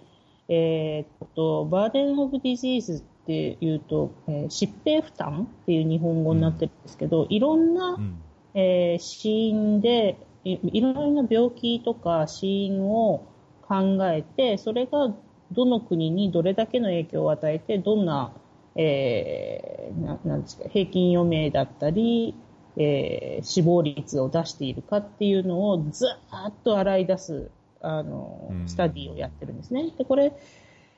[0.48, 8.20] えー、っと、 burden of disease っていうと、えー、疾病負担っていう日本語になってるんですけど、うん、いろんな、うん、
[8.54, 13.24] えー、死因でい、いろんな病気とか死因を
[13.62, 15.14] 考えて、それが
[15.52, 18.32] どの国にどれだけの影響を与えて、どんな、
[18.74, 22.34] えー、ななんですか、平均余命だったり、
[22.76, 29.90] えー、死亡率を出しているかっていうのをずーっと洗い出す、あの、スタディをやってるんですね。
[29.96, 30.32] で、これ、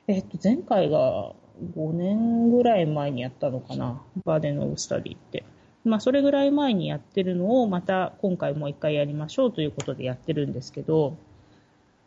[0.07, 1.33] えっと、前回が
[1.75, 5.43] 5年ぐらい前にやったのかな、バーデンオブスタディって。
[5.83, 11.17] まあ、それぐらい前にやってるのを、また今回もう一回やりましょうということでやってるんですけど、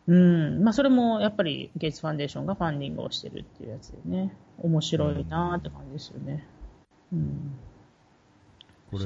[0.09, 6.47] うん、まあ、それもやっぱりゲイツファンデーションがファンディングをしてるっていうやつでね、面白いなって感じですよね。
[7.13, 7.59] うん。
[8.91, 9.05] これ、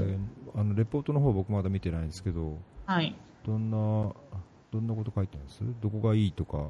[0.54, 3.16] あの、レポートの方僕まだ見てないんですけど、はい。
[3.44, 3.76] どんな、
[4.70, 5.64] どんなこと書いてるんです？
[5.82, 6.68] どこがいいとか。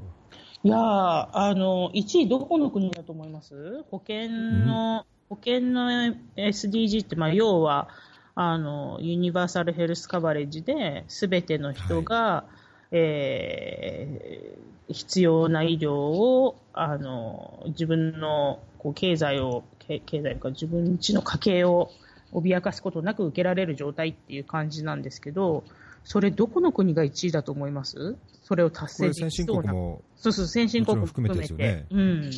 [0.65, 3.83] いやあの、1位どこの国だと思います？
[3.91, 5.91] 保険の、保険の
[6.37, 7.89] SDG って、まあ、要は、
[8.35, 12.62] あの、ユニバーサルヘルスカバレッジで、すべての人が、はい、
[12.93, 21.91] えー、必要な医療を、あの、自分のこう経済を、経済とか自分ちの家計を
[22.33, 25.65] 脅かすことなく受けられる状態っていう感じなんですけど、
[26.05, 28.17] それどこの国が1位だと思います？
[28.45, 29.73] それを達成できそうな。
[29.73, 31.87] そうそう、先進国も含めてですよね。
[31.91, 32.31] うん。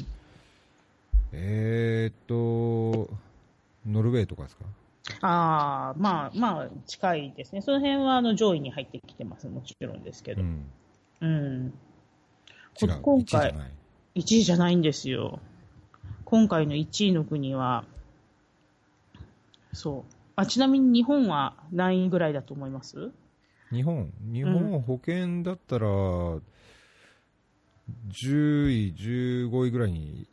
[1.33, 3.11] えー、っと、
[3.87, 4.65] ノルウェーとかですか？
[5.21, 7.61] ああ、まあ、まあ、近いですね。
[7.63, 9.49] その辺はあの上位に入ってきてます。
[9.49, 10.43] もちろんですけど。
[10.43, 10.67] うん。
[11.21, 11.75] うん、
[13.03, 13.55] 今回1
[14.15, 15.41] 位、1位じゃないんですよ。
[16.25, 17.85] 今回の1位の国は、
[19.73, 20.15] そう。
[20.37, 23.13] あちなみに日本は何位ぐらいだと思います？
[23.71, 26.41] 日本、日本保険だったら、10
[28.71, 30.27] 位、15位ぐらいに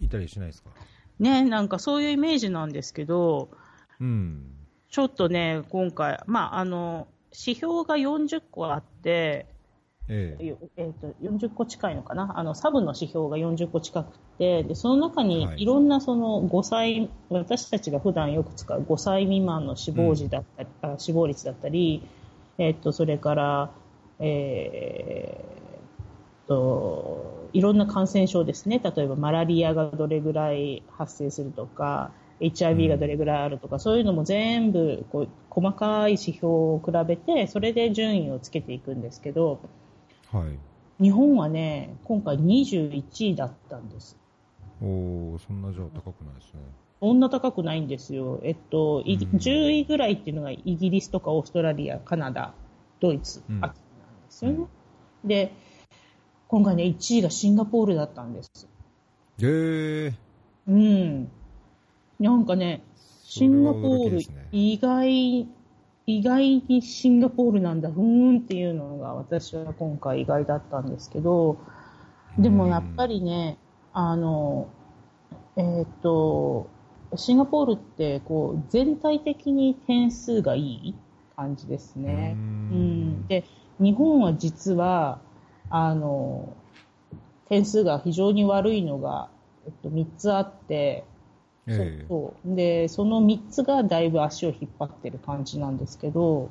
[0.00, 0.70] いたりしないですか？
[1.18, 3.50] ね、なんかそういうイメージなんですけど、
[4.00, 4.54] うん、
[4.88, 9.46] ちょっとね、今回、まあ、あの、指標が40個あって、
[10.12, 10.56] ええ。
[10.76, 15.64] えー、と40個近いのかな、あのサブの指標が40個近くて、でその中にい。
[15.64, 22.02] ろんなその5歳、はい、私たちが普段よく使う5歳未満の死亡時だったり、うん、あ死亡率だったり、
[22.58, 23.70] えっと、それから、
[24.18, 28.80] えー、と、いろんな感染症ですね。
[28.82, 32.10] 例えば、マラリアがどれぐらい発生するとか、
[32.40, 39.60] HIV がどれぐらいあるとか、うん、そういうのも全部こう細かい指標を比べて、それで順位をつけていくんですけど、
[40.32, 44.16] はい、日本はね、今回21位だったんです。
[44.82, 46.60] おそんなじゃ高くないですね。
[47.00, 48.40] そんな高くないんですよ。
[48.42, 52.52] えっと、10位ぐらいっていうのがイギリスとかオーストラリア、カナダ、
[53.00, 53.76] ドイツ、うん、なんで
[54.28, 54.58] すよね。
[55.24, 55.52] うん、で、
[56.48, 58.68] 今回ね、1位がシンガポールだったんです。
[59.38, 60.14] へー。
[60.68, 61.30] うん。
[62.20, 62.82] なんかね、
[63.24, 64.20] シンガポール、
[64.52, 65.48] 意外、
[66.06, 71.58] 意外にシンガポールなんだ、ふーんっていうのが私は今回意外だったんですけど、
[72.38, 73.56] でもやっぱりね、
[73.92, 74.68] あの、
[75.56, 76.68] えーっと、
[77.16, 80.94] シンガポールって、こう、全体的に点数がいい
[81.36, 82.36] 感じですね。
[82.36, 83.26] うん。
[83.28, 83.44] で、
[83.78, 85.20] 日本は実は、
[85.70, 86.54] あの、
[87.48, 89.30] 点数が非常に悪いのが、
[89.66, 91.04] えっと、3つあって、
[91.66, 92.04] ええ。
[92.08, 96.48] そうで、その3つがだいぶ足を引っ張ってる感じなんですけど、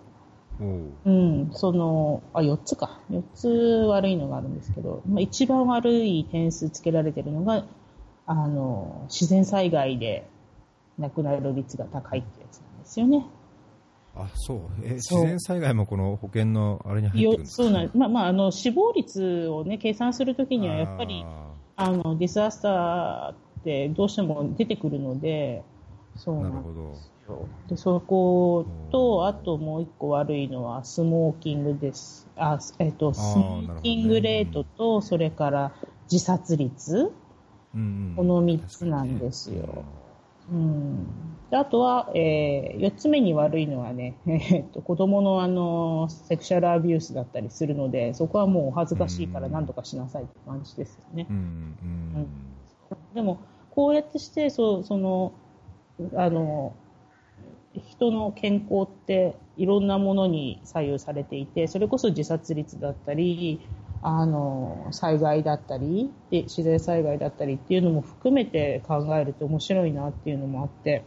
[0.62, 0.90] おう。
[1.06, 3.00] うん、その、あ、4つか。
[3.10, 7.64] 4つ悪いのがあるんですけど、まあ、一番悪い点数つけられてるのが、
[8.26, 10.28] あの、自然災害で
[10.98, 13.26] 亡くなる率が高いってやつなんですよね。
[14.16, 14.60] あそう。
[14.84, 17.64] え自然災害もこの保険のあれに入ってくるよんですか？
[17.64, 21.24] そうなんまあまあ、あの、死亡率をね、計算するときには、やっぱり、
[21.76, 25.64] ああの、ディザスターってどうしても出てくるので、
[26.16, 26.90] そうーななんるほど。
[26.92, 27.48] ですよ。
[27.68, 32.28] で、そこと、あともう一個悪いのはスモーキングです。
[32.36, 35.72] あ、えっと、スモーキングレートと、それから
[36.12, 37.12] 自殺率、
[37.76, 38.14] うんうん。
[38.16, 39.86] この三つなんですよ。
[40.52, 41.06] うん。
[41.52, 51.28] であとは、えー、四つ目に悪いのはね、 えっと、子供のあの、セクシャルアビュースだったりするので、そこはもうお恥ずかしいから何とかしなさいって感じですよね。
[51.30, 51.36] うん。
[51.36, 51.40] う
[52.20, 52.28] ん
[53.14, 53.40] でも、
[53.72, 55.34] こうやってして、そう、その、
[56.16, 56.74] あの、
[57.76, 63.62] 人の健康っていろんなものに左右されていて、それこそ自殺率だったり、
[64.02, 71.04] あの、災害だったり、で自然災害だったりっていうのも含めて考えると面白いなっていうのもあって、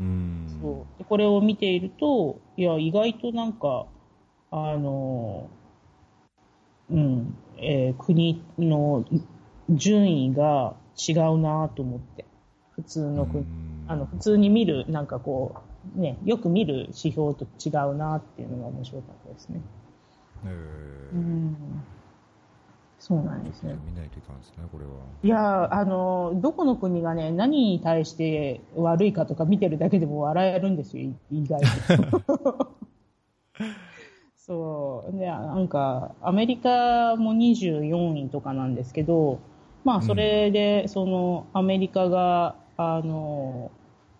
[0.00, 0.58] うん。
[0.60, 0.98] そう。
[0.98, 3.86] でこれを見ていると、いや、意外となんか、
[4.50, 5.48] あの、
[6.90, 9.04] うん、えー国の
[9.68, 12.24] 順位が違うなと思って、
[12.72, 15.54] 普通の国、うんあの、普通に見る、なんかこ
[15.96, 19.60] う、ね、よく見る指標と違うなっていうのが面白かったですね。
[20.44, 21.56] えーうん。
[22.98, 23.76] そうなんですね。
[23.86, 24.90] 見ないといかんですねこれは
[25.22, 31.62] いや、あの、どこの国がね、何に対して悪いかとか見てるだけでも笑えるんですよ、い意外
[32.26, 32.66] と。
[34.36, 35.18] そう。
[35.18, 39.38] で、なんか、アメリカも24位とかなんですけど、
[39.86, 43.70] まあ、それで、その、アメリカが、あの、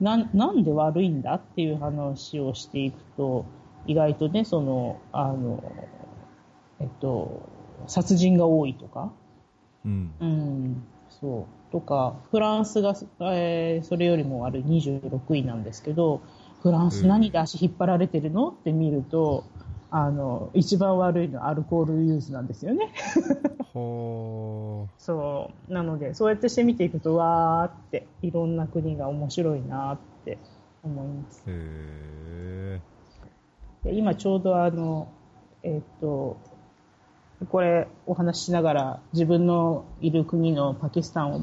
[0.00, 3.44] なん、なんで悪いんだっていう話をしていくと、
[3.88, 5.62] 意外とね、その、あの、
[6.80, 7.42] えっと、
[7.88, 9.10] 殺人が多いとか、
[9.84, 10.12] うん。
[10.20, 10.82] うん、
[11.20, 11.72] そう。
[11.72, 12.94] とか、フランスが、
[13.32, 16.20] えーそれよりも悪い26位なんですけど、
[16.62, 18.50] フランス何で足引っ張られてるの？
[18.50, 19.44] って見ると、
[19.90, 22.92] あの、一番悪いのはアルコールユースなんですよね。
[23.72, 25.72] ほそう。
[25.72, 30.38] なので、そうやってして見ていくと、わーって、いろんな国が面白いなって
[30.82, 31.44] 思います。
[31.46, 32.80] ーへ
[33.84, 35.08] で今ちょうどあの、
[35.62, 36.36] えっと、
[37.48, 41.38] これお話ししながら自分のいる国のパキスタンを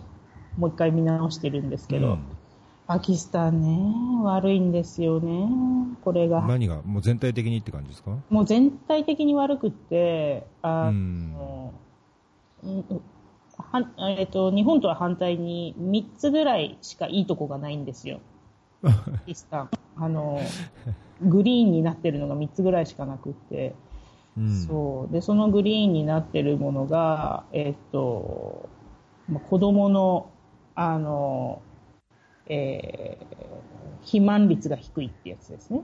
[0.58, 2.33] もう一回見直してるんですけど、うん
[2.94, 5.50] パキスタンね、悪いんですよね、
[6.04, 6.42] これえが。
[6.42, 6.84] 何が？
[6.84, 8.16] もう全体的にって感じですか？
[8.30, 11.74] もう全体的に悪くって、あうんの、
[12.64, 12.86] うん
[13.58, 18.20] はえっと、日本とは反対に3つぐらいしかいいとこがないんですよ。
[18.84, 18.92] パ
[19.26, 19.70] キスタン。
[19.96, 20.40] あの、
[21.24, 23.74] グリーンになってるのが3つぐらいしかなくって。
[24.38, 25.12] うんそう。
[25.12, 28.70] で、そのグリーンになってるものが、えっと、
[29.28, 30.30] まあ子供の、
[30.76, 31.64] あの、
[32.48, 33.44] えー
[34.04, 35.82] 肥満率が低いってやつですね。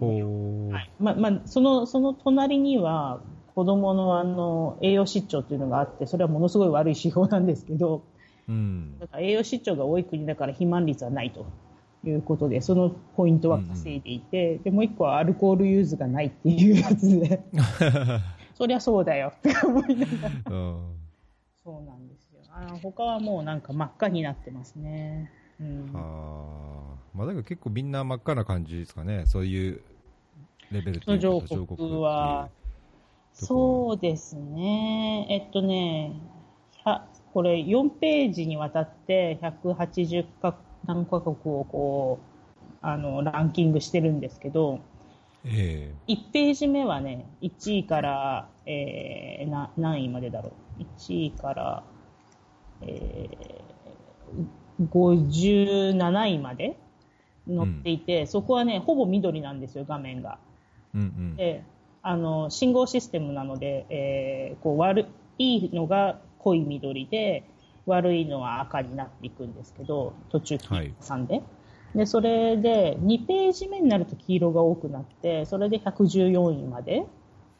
[0.00, 0.90] ほうはい。
[0.98, 3.20] まあ、まあ、その、その隣には、
[3.54, 8.02] 子供のあの、栄養失調っていうのがあって、それはものすごい悪い指標なんですけど、
[8.48, 11.46] うんだから栄養失調が多い国だから肥満率はないと
[12.06, 17.44] いうことで、そのポイントは稼いでいて、で、もう一個はアルコールユーズがないっていうやつで、
[18.54, 20.56] そりゃそうだよって思いながら。
[20.56, 20.94] うん
[21.64, 22.42] そうなんですよ。
[22.52, 25.30] あの他はもうなんか真っ赤になってますね。
[25.64, 25.92] うん。
[27.14, 29.80] まあだけど結構みんな真っ赤な感じですかねそういう
[30.72, 32.50] レベルという上途上国は、
[33.32, 35.26] そうですね。
[35.30, 36.12] えっとね、
[36.84, 37.00] 100
[37.34, 44.80] これ4ページにわたって180か何カ国をこう、あの、ランキングしてるんですけど、
[45.44, 50.82] え1ページ目はね、1位から、えー、な何位までだろう。
[50.82, 51.82] 1位から、
[52.82, 54.46] えー、
[54.82, 56.76] 57位まで
[57.46, 60.38] 載っていて、そこはね、ほぼ緑なんですよ、画面が。
[60.94, 61.64] えうんうんで、
[62.02, 65.06] あの、信号システムなので、えー、こう悪
[65.38, 67.44] いのが濃い緑で、
[67.86, 70.94] 悪いのは赤になっていくんですけど、途中はい。
[71.94, 77.04] で、それで、2ページ目になると黄色が多くなって、それで114位まで、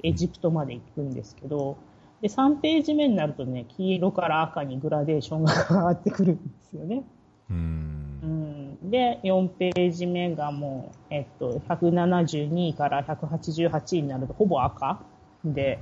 [0.02, 1.76] エジプトまで行くんですけど、
[2.24, 7.04] で、3ページ目になるとね、黄色から赤にグラデーションが 変わってくるんですよね。
[7.50, 8.78] うん。
[8.82, 15.02] うん、で、4ページ目がもう、えっと、172位から188位になるとほぼ赤
[15.44, 15.78] で、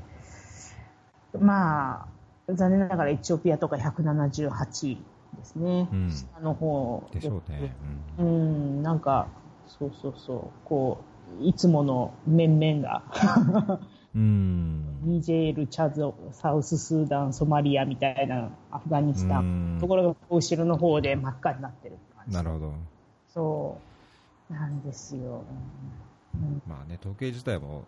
[1.38, 2.08] ま
[2.48, 4.98] あ、残念ながらエチオピアとか178位
[5.36, 5.88] ですね。
[5.92, 6.10] うん。
[6.10, 7.72] 下の方でしょうね。
[8.18, 8.80] ううん。
[8.80, 9.28] ん、なんか、
[9.68, 11.04] そうそうそう、こ
[11.40, 13.78] う、いつもの面々が、
[14.14, 14.84] うん。
[15.04, 21.96] ニジェール、チャド、サウススーダン、ソマリアみたいな、アフガニスタうんン、ところが後ろの方で真っ赤になってる。
[22.28, 22.72] なるほど。
[23.28, 23.78] そ
[24.50, 25.44] う、なんですよ。
[26.34, 27.84] うんまあね、統計自体も、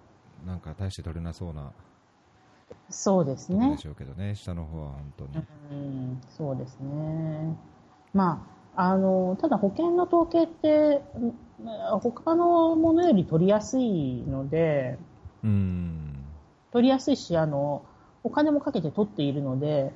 [0.47, 1.73] なんか大して取れなそうな
[2.91, 3.79] そうですねで。
[3.79, 5.31] しょうけどね、下の方は本当に。
[5.71, 7.57] うん、そうですね。
[8.13, 8.47] ま
[8.77, 11.39] あ、あの、ただ保険の統計って、うん
[12.03, 14.99] 他のものより取りやすいので、
[15.43, 16.14] うん。
[16.75, 17.85] 取りやすいし、あの、
[18.25, 19.93] お金もかけて取っているので、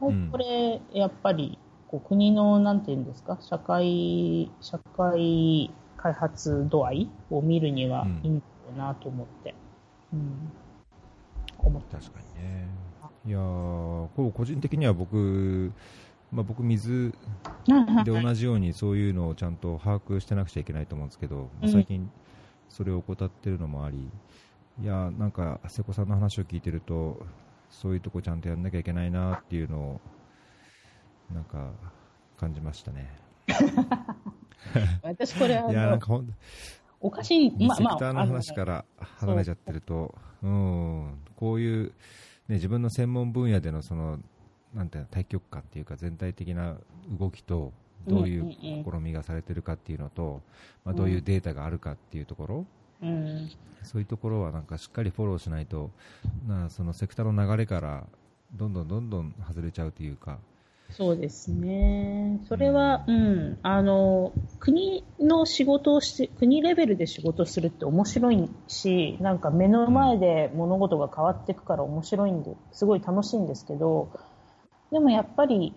[0.00, 1.58] これ、やっぱり、
[1.88, 9.54] こう国の、なんていうんですか、社会、社会開発度合いを見るにはいいんだろうなと思って、
[10.14, 10.50] うん、
[11.58, 12.66] 思って確かにね。
[13.26, 15.70] いやーこう個人的には僕、
[16.32, 17.12] まあ、僕、水
[18.04, 21.70] で同じようにそういうのをちゃんと把握してなくちゃいけないと思うんですけど、うん。
[21.70, 22.10] 最近、
[22.70, 24.10] それを怠ってるのもあり、
[24.80, 27.24] いやーなんか瀬古さんの話を聞いてると、
[27.70, 30.00] そういうとこちゃんとやんなきゃいけないなっていうのを、
[31.32, 31.70] なんか
[32.38, 33.14] 感じましたね。
[35.02, 36.34] 私これあいやーなんの、かほん
[37.00, 38.84] おかしい、まあまあ、セクターの話から
[39.18, 41.86] 離れちゃってると、うん、こういう、
[42.48, 44.20] ね、自分の専門分野でのその、
[44.72, 46.76] なんていうの、対極感っていうか、全体的な
[47.18, 47.72] 動きと、
[48.06, 50.42] どういう試みがされてるかっていうのと、
[50.84, 52.66] まあ、どういうデータがあるかっていうところ、
[53.02, 53.50] うん、
[53.82, 55.90] そういうところはなんかしっかりフォローしないと、
[56.46, 58.04] なそのセクターの流れから、
[58.54, 60.38] どんどんどんどん外れちゃうというか、
[60.92, 62.40] そうですね。
[62.48, 74.10] それは、うん、あの、国の仕事をして、国レベルで仕事するって面白いし、なんか目の前で物事が変わっていくから面白いんで、すごい楽しいんですけど、
[74.90, 75.74] でもやっぱり、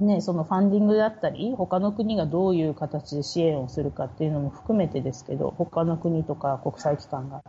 [0.00, 7.42] ね、そのファンディングだったり、他の国がどういう形で支援をするかっていうのも含めてですけど、他の国とか国際機関が。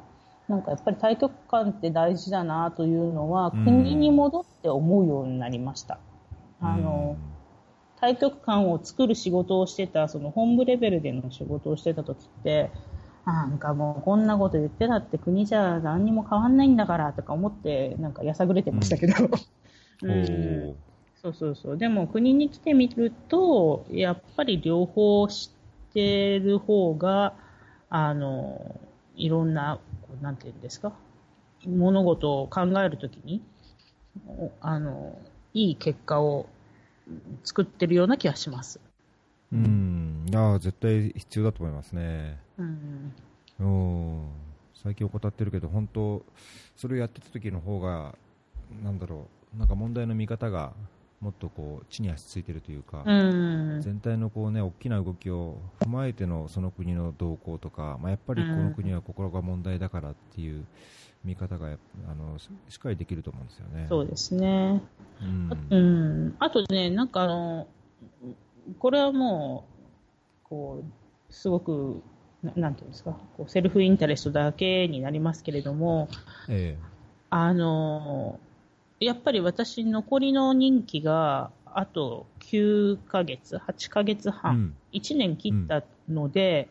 [0.47, 5.99] なんかやっぱり対極感って大事だなというのは、うん国に戻って思うようになりました。
[6.59, 7.15] あの、
[7.99, 12.69] 対極感を作る仕事をしてた、その本部レベルでの仕事をしてた時って、
[13.25, 19.13] なんかもうこんなこと言ってたって国じゃ何にも変わんないんだからとか思って、なんかやさぐれてましたけど。
[20.03, 20.13] うん う
[20.87, 20.90] ん
[21.21, 21.77] そうそうそう。
[21.77, 25.51] でも国に来てみると、やっぱり両方知
[25.89, 27.35] ってる方が、
[27.89, 28.79] あの、
[29.15, 29.79] いろんな、
[30.21, 30.93] なんていうんですか、
[31.65, 33.43] 物事を考えるときに、
[34.27, 35.15] おあの、
[35.53, 36.47] いい結果を
[37.43, 38.79] 作ってるような気がします。
[39.53, 42.39] うん、いやー絶対必要だと思いますね。
[42.57, 43.13] うん。
[43.59, 44.27] うん
[44.73, 46.25] 最近怠ってるけど、本当、
[46.75, 48.15] それをやってた時の方が、
[48.83, 50.73] なんだろう、なんか問題の見方が
[51.21, 53.81] もっとこう地に足ついてるというか、うん。
[53.81, 60.65] 全体のこうね大きな動きを踏まえてのその国の動向とか、まあ、やっぱりこの国は心が問題だからっていう
[61.23, 63.85] 見方があのししっかりできると思うんですよね。
[63.87, 64.81] そうですね。
[65.21, 66.35] うんうん。
[66.39, 67.67] あとね、なんかあの、
[68.79, 69.65] これはも
[70.45, 72.01] う、こう、すごく、
[72.41, 76.09] ななんていうんですか、こうセルフインタレストだけになりますけれども、
[76.49, 76.75] え
[77.29, 78.39] あの、
[79.01, 86.67] やっぱり私、残りの任期が、あと9ヶ月、8ヶ月え半、うん1年切ったので、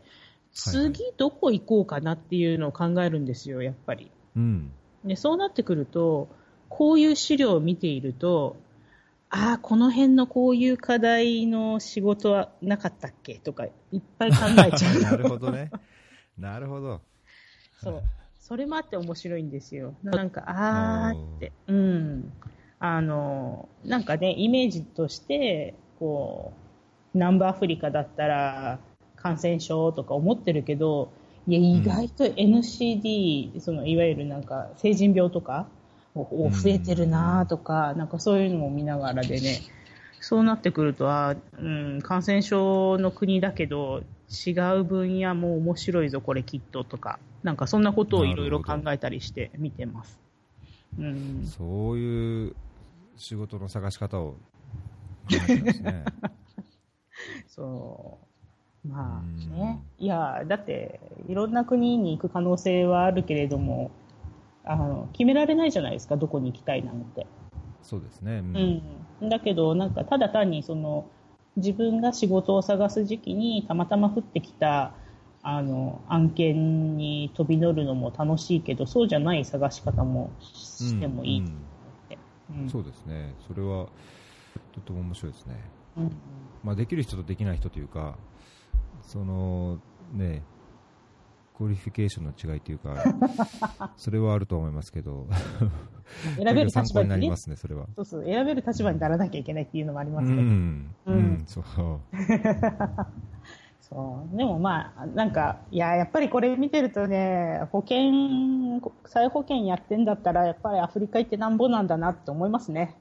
[0.53, 4.11] 次どこ行こうかなっていうのを考えるんですよ、やっぱり。
[4.37, 4.73] うん
[5.05, 6.29] で、そうなってくると、
[6.69, 8.57] こういう資料を見ていると、
[9.31, 15.01] ああ、この辺のこういう課題の仕事はなかったっけとか、いっぱい考えちゃう。
[15.03, 15.71] なるほどね。
[16.37, 17.01] なるほど。
[17.79, 18.03] そう。
[18.41, 19.95] それもあって面白いんですよ。
[20.03, 21.53] なんか、あーって。
[21.69, 22.33] うん。
[22.79, 26.61] あの、なんかね、イメージとして、こう、
[27.15, 28.79] 南部アフリカだったら
[29.17, 31.13] 感染症とか思ってるけど、
[31.47, 35.67] いや、意外と NCD、その、いわゆるなんか、成人病とか、
[36.15, 39.61] 増えてるなとか、なんかそういうのも見ながらでね、
[40.21, 50.21] そうなってくると、あーうん、感染症の国だけど、違う分野も面白いぞ、これきっととか、なんかそんなことをいろいろ考えたりして見てます。
[50.99, 52.57] うん、そういう
[53.17, 54.37] 仕事の探し方を
[55.83, 56.05] ね。
[57.47, 58.19] そ
[58.85, 58.89] う。
[58.89, 59.83] まあうんね。
[59.99, 63.91] いや、だって、いろんな国に行く可能性はあるけれども、
[64.65, 67.27] あの、決められないじゃないですか、どこに行きたいなんて。
[67.83, 68.39] そうですね。
[68.39, 68.43] う
[69.23, 69.29] うん。
[69.29, 71.07] だけど、なんか、ただ単に、その、
[71.61, 74.93] 自分が仕事を探す時期にたまたま降ってきた
[75.43, 81.43] あの案件に飛び乗るのも楽しいけどそうじゃない探し方もしてもいい。
[81.43, 82.19] と思って、
[82.51, 82.69] うん。
[82.69, 83.87] そうですね、それは
[84.73, 85.55] とても面白いですね、
[85.97, 86.13] うん。
[86.63, 88.17] まあ、できる人とできない人というか、
[89.03, 89.79] その
[90.13, 90.43] ね、
[91.61, 92.95] qualification の違いというか、
[93.99, 95.27] それはあると思いますけど、
[96.39, 97.85] 選べる立場になりますね、それは。
[97.97, 101.19] そうそう選べる立場にならなきゃいけないっていうのもありますけど、ん、ううん。
[101.35, 101.65] ん、そう、
[103.79, 104.37] そう。
[104.39, 112.97] でもまあなんかいややっぱりこれ見てるとね保険再保険やってんだったらやっぱりアフリカ行ってなんぼなんだなって思いますね。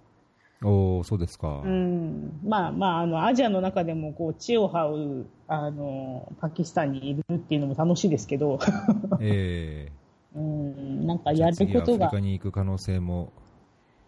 [0.63, 1.61] おーそうですか。
[1.63, 8.59] うん、まあまあ、あの、アジアの中でも、こう、地を這う、あの、パキスタンにいるっていうのも楽しいですけど、
[9.19, 9.91] え
[10.35, 13.31] うん、なんかやることがアフリカ、に行く可能性も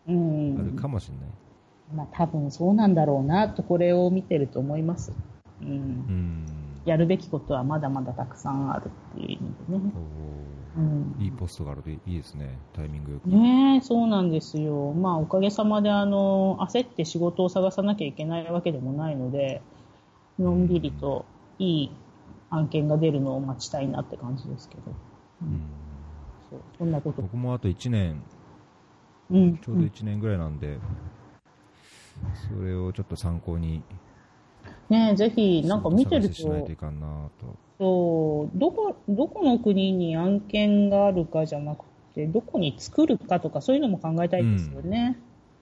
[0.07, 1.25] うあるん、かもしれない。
[1.95, 5.11] まあ多分そうなんだろうな、とこれを見てると思います。
[5.61, 5.71] うんう、
[6.11, 6.45] ん、
[6.85, 9.39] やるべきことはまだまだたくさんあるっていう意味
[9.69, 9.91] でね。
[10.75, 13.29] おうんーいいポストがあるといいですね、タイミングよく。
[13.29, 14.93] ねえ、そうなんですよ。
[14.93, 19.61] まあ、おかげさまで、あの、焦って仕事を探さなきゃいけないわけでもないので、
[20.39, 21.25] のんびりと
[21.59, 21.91] いい
[22.49, 24.81] 案件が出るのを待ちたいなって感じですけど。
[25.41, 25.61] うん
[26.49, 27.21] そうそんなこと。
[27.21, 28.23] 僕もあと1年、
[29.29, 29.57] うん。
[29.61, 30.79] ちょうど1年ぐらいなんで、
[32.33, 33.83] それをちょっと参考に、
[34.89, 37.57] ねえ、ぜひ、なんか見てる探ししないととい、かんなと。
[37.81, 45.17] そう、どこ、どこの国に案件があるかじゃなくて、どこに作るかとか、そういうのも考えたいですよね。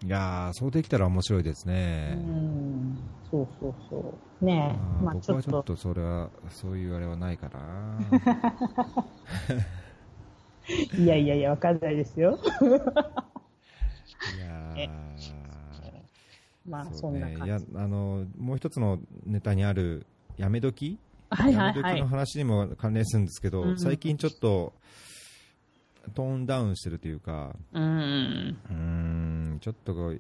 [0.06, 2.16] いやー、そうできたら面白いですうね。
[2.16, 2.98] ん。
[3.32, 4.46] そうそうそう。
[4.46, 7.60] ねえ、まあ僕はちょっ、とそれは、そういうあれはないかな。
[10.98, 12.38] いやいやいや、わかんないですよ。
[14.36, 15.30] いやー
[16.66, 17.66] まあ、そそうんね、いやな感じ。
[17.76, 20.06] あのもう一つのネタにある
[20.38, 20.98] やめ時
[21.30, 22.08] はいはいはいの。
[22.08, 24.74] 話にも関連するんですけど、うん最近ちょっと
[26.16, 28.58] トーンダウンしてるというか、うん。
[28.70, 28.76] うー
[29.56, 30.20] ん、ちょっとこう、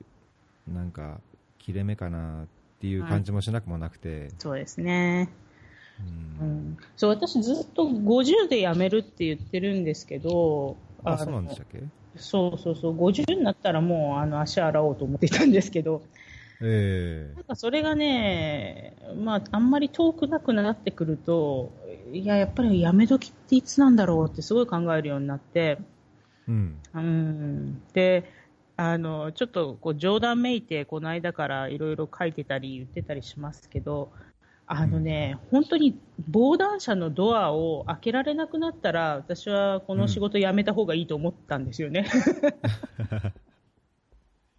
[0.72, 1.20] なんか、
[1.57, 2.47] 切れ目かなっ
[2.80, 5.30] ていう感じもしなくもなくて、そうですね。
[6.39, 6.78] うんうん。
[6.95, 11.82] そう、私ずっと50で辞めるって言ってるんですけど、あ、のそうなんでしたっけ？
[12.18, 16.03] そうそうそう、50になったらもうあの足洗おうと思っていたんですけど、
[16.62, 21.72] えなんかそれがね、まあ、あんまり遠くなくなってくると、
[22.12, 25.78] いや、やっぱり辞め時っていつなんだろうってすごい考えるようになって、え
[26.49, 26.80] うん。
[26.93, 28.30] うん、で、
[28.76, 34.12] あの、ちょっとこう冗談めいて、この間からいろいろ書いてたり言ってたりしますけど、
[34.66, 42.05] あのね、本当に防弾車のドアを開けられなくなったら、私はこの仕事辞めた方がいいと思ったんですよね。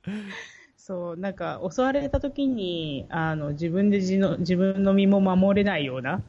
[0.91, 6.20] そう、なんか襲われた時に、あの、自分で自の自分の身も守れないような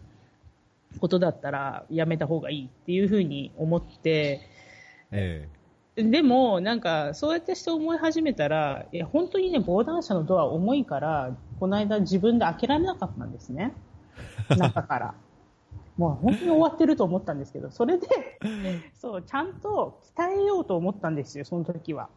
[1.00, 4.40] ことだったら辞めた方がいいっていうふうに思って、
[5.10, 5.50] え
[5.96, 13.74] でも、なんか、そうやってして思い始めたら、いや、本当にね、防弾車のドア重いから、この間自分で開けられなかったんですね。
[14.56, 15.16] 中から。
[15.98, 18.08] もう本当に終わってると思ったんですけど、それで、
[18.94, 22.10] そう、ちゃんと鍛えようと思ったんですよ、その時は。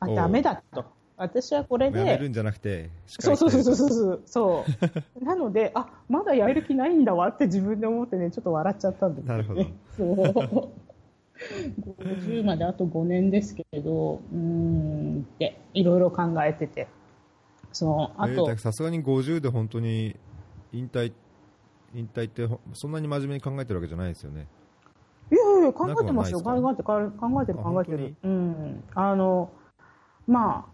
[0.00, 0.86] あ、ダメだと。
[1.16, 3.76] 私はこれでえやめる、んじゃなくて、そうそうそうそうう。
[3.76, 4.66] そうそ
[5.20, 5.24] う。
[5.24, 9.42] なので、あ、まだやめる気ないんだわって自分で思ってね、ちょっと笑っちゃったんですよ、ね。
[9.42, 9.70] なるほど。
[9.96, 10.84] そう。
[12.06, 16.88] 50まであと5年ですけど、うーんって、いろいろ考えてて。
[17.72, 20.16] そう、あと、えーさすがに50で本当に
[20.72, 21.12] 引退、
[21.94, 24.46] 引退ってほそんなに真面目に考えてるわけじゃないですよね。
[25.30, 26.40] いやいや、考えてますよ。
[26.40, 28.16] 考えて、考えてる、あ考えてる本。
[28.22, 28.84] うん。
[28.94, 29.50] あの、
[30.26, 30.73] まあ、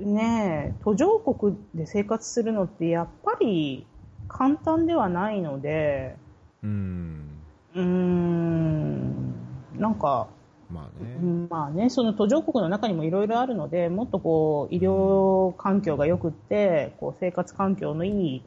[0.00, 3.86] ねえ、途上国で生活するのってやっぱり
[4.28, 6.16] 簡単ではないので、
[6.62, 7.30] うん。
[7.74, 9.34] うーん、
[9.78, 10.28] なんか、
[10.70, 11.16] まあね。
[11.20, 18.42] うんまあね、その途上国の中にもいろいろあるので、もっとこう医療環境が良くって、こう生活環境のいい、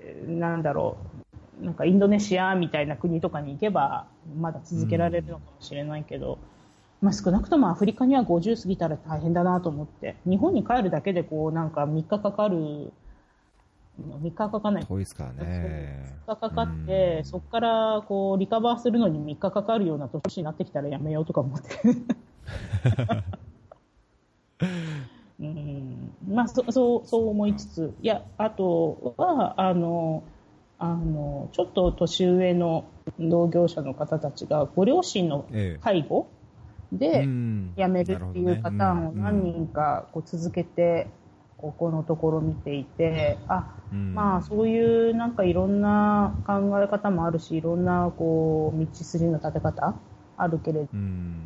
[0.00, 0.98] えーなんだろ
[1.62, 4.08] う、なんかインドネシアみたいな国とかに行けば、
[4.38, 6.38] まだ続けられるのかもしれないけど、
[7.00, 12.92] まあ、少なくともアフリカには50過ぎたら大変だなと思って、日本に帰るだけでこうなんか3日かかる、
[14.00, 14.86] 3日かかんない。
[14.86, 16.04] 遠いですからね。
[16.26, 21.68] 3日かかって、うんそこからこうリカバーするのに3日かかるような年になってきたらやめようとか思って。
[25.40, 30.22] うんまあ、そそうそう思いつつ、いや、あとは、あの、
[30.78, 32.84] あの、ちょっと年上の
[33.18, 36.39] 同業者の方たちが、ご両親のええ介護でう
[36.96, 37.74] ん。
[37.76, 41.06] 辞めるっていうパターンを何人かこう続けて
[41.56, 44.14] ここのところ見ていて、あ、うん。
[44.14, 49.94] まあそういうなんかいろんな考え方もあるし、いろんなこう道筋の立て方
[50.36, 51.40] あるけれど、うん。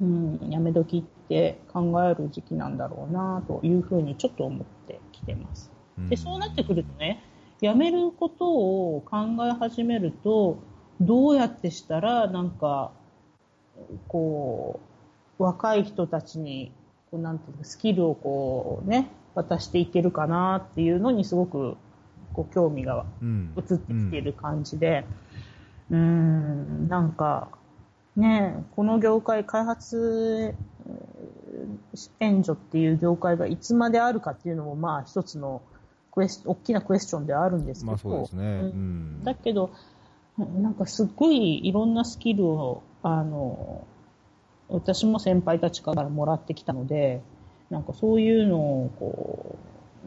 [0.00, 5.70] うん、やめ時って考える時期なんだろうなというふうにちょっと思ってきてます。
[6.10, 7.22] で、そうなってくるとね、
[7.60, 9.16] やめることを考
[9.46, 10.58] え始めると、
[11.00, 12.92] どうやってしたら、なんか、
[14.08, 14.80] こ
[15.38, 16.72] う、若い人たちに、
[17.10, 21.76] こうなんていうのスキルをこうね、渡していけるかなっていうのにすごく、
[22.32, 25.04] こう、興味がうん移ってきている感じで、
[25.90, 27.48] うーん、なんか、
[28.16, 30.54] ね、この業界、開発
[30.88, 31.36] えー
[32.20, 35.62] 援助っていう業界がいつまであるかっていうのも、まあ一つの
[36.12, 38.44] クエス大きなクエスチョンではあるんですけど、まあそうですね。
[38.44, 38.68] うんう
[39.20, 39.24] ん。
[39.24, 39.70] だけど、
[40.38, 43.86] なんかすっごいいろんなスキルを、あの、
[44.68, 47.22] 私も先輩たちからもらってきたので、
[47.70, 49.56] なんかそういうのをこ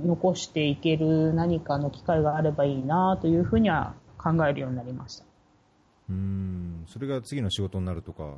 [0.03, 5.25] う、残していける何かの機会があればいいなというふうには考えるようになりました。
[6.09, 8.33] うんそれが次の仕事になるとか、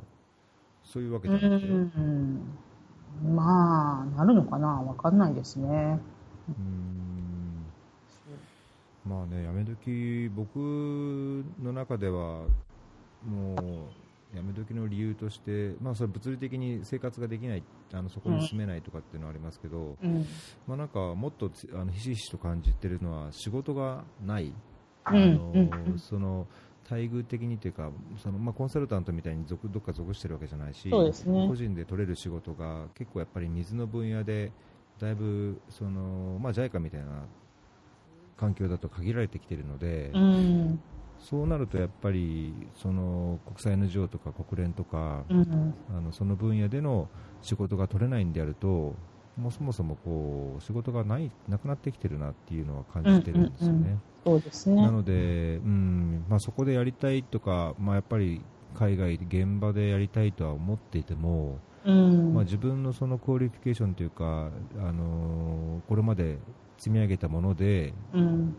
[0.84, 1.68] そういうわけうじゃなくて？
[1.68, 2.40] ん。
[3.34, 4.68] まあ、なるのかな？
[4.68, 5.98] わかんないですね。
[6.48, 7.66] うん
[9.04, 10.56] まあね、やめ時、僕
[11.60, 12.44] の中では、
[13.28, 14.01] もう、
[14.34, 17.62] やめ時の理由として、まあ、それ物理的に生活ができない、
[17.92, 20.26] あのそこに住めないとかっていうのはありますけど、うん。
[20.66, 24.52] まあ、なんかもっとつあのひしひしと感じてるのは、仕事がない、
[25.04, 25.58] あうんのう
[25.94, 26.46] んその
[26.84, 34.50] 待遇的にというか、そのまあ、コンサルタントみたいに属どっか属してるわけじゃないし、ね個人で取れる仕事が結構やっぱり水の分野で、
[34.98, 37.24] だいぶその、まあ、JICA みたいな
[38.36, 40.80] 環境だと限られてきているので、うん。
[41.22, 45.74] そうなるとやっぱりその国際 NGO とか国連とか、うん。
[45.96, 47.08] あのその分野での
[47.42, 48.94] 仕事が取れないんであると、
[49.36, 53.78] もうそもそもこう仕事がないなくなってきてるなっていうのは感じてるんですよね。
[53.78, 54.76] うんうんそうですね。
[54.82, 58.40] なので、うんまあ、そこでやりたいとか、まあ、やっぱり
[58.74, 62.34] 海外、現場でやりたいとは思っていても、うん。
[62.34, 66.38] まあ、自分のその qualification というか、あのーこれまで
[66.78, 68.56] 積み上げたものでうん。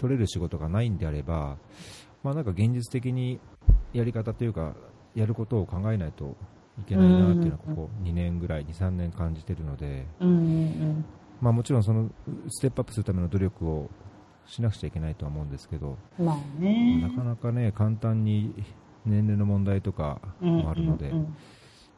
[0.00, 1.58] 取れる仕事がないんであれば、
[2.22, 3.38] まあ、なんか現実的に
[3.92, 4.74] やり方というか、
[5.14, 6.36] やることを考えないと
[6.80, 10.06] いけないなっていうのは、ここ2年ぐらい、2、3年感じてるので。
[11.40, 12.10] まあ、もちろんその
[12.48, 13.90] ステップアップするための努力を
[14.46, 17.00] しなくちゃいけないとは思うんですけど、まあね。
[17.00, 18.54] なかなかね、簡単に
[19.06, 21.12] 年齢の問題とかもあるので、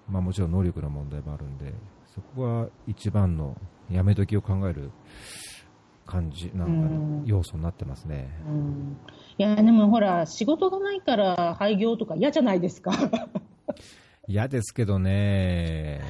[0.08, 1.74] まあ、もちろん能力の問題もあるんで、
[2.14, 3.56] そこが一番の
[3.90, 4.90] やめ時を考える
[6.06, 8.28] 感じ、なんかうん要素になってますね。
[8.46, 8.96] うんうん
[9.38, 12.92] いや、でもほら、仕事がないから廃業とか嫌じゃないですか。
[14.28, 16.00] 嫌ですけどね、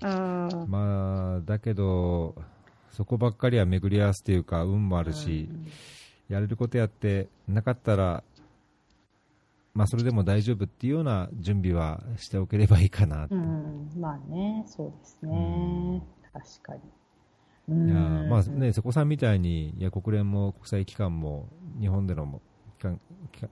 [0.00, 2.34] あーまあ、だけど、
[2.92, 5.48] そこばっかりは巡り合わせというか、運もあるし、
[6.28, 8.22] やれることやって、なかったら、
[9.74, 16.02] まあ、それでも大丈夫っていうような準備はしておければいいかなうん、まあね、そうですね。
[16.32, 16.80] 確かに。
[17.68, 18.28] ういやん。
[18.28, 21.48] まあね、瀬古さんみたいに、いや国連も国際機関も
[21.80, 22.40] 日本でのも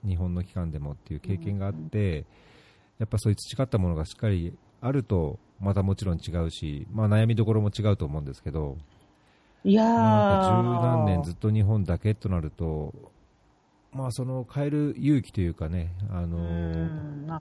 [0.03, 2.25] 日本の機関でもっていう経験があって、
[2.97, 8.77] やっぱそういう培ったものがしっかりあると、またもちろん違うし、まあ、悩みどころも違うと思うんですけど、
[9.63, 12.93] いや十何年ずっと日本だけとなると、
[13.97, 16.37] まあ、その変える勇気というかね、あの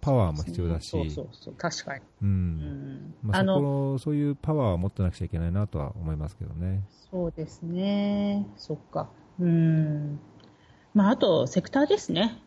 [0.00, 2.00] パワーも必要だしそうそうそう、確かに。
[2.00, 6.82] ううんんまあ、そこそういうパワーを持ってなくちゃいけないなとは思いますけどね。
[7.10, 8.46] そうですね。
[8.56, 9.10] そっか。
[9.38, 10.18] うん。
[10.94, 12.38] まあ、あと、セクターですね。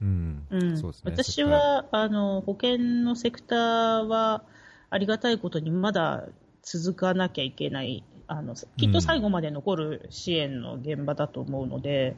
[0.00, 0.74] うん、うん。
[0.74, 4.44] ね私は、あの、保険のセクターは、
[4.90, 6.28] ありがたいことにまだ
[6.62, 8.04] 続かなきゃいけない。
[8.26, 12.16] あの、きっと最後まで残る支援の現場だと思うので、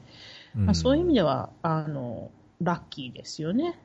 [0.57, 2.31] うんまあ、そういう意味では、あの、
[2.61, 3.79] ラッキーですよね。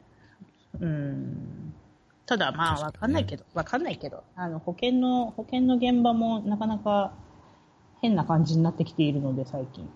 [0.80, 1.74] うん。
[2.26, 7.14] ただ、まあ、わ確かんないけど、わかんないけど、あの、保険の、保険の現場もなかなか
[8.02, 9.88] 変な感じになってきているので、最近。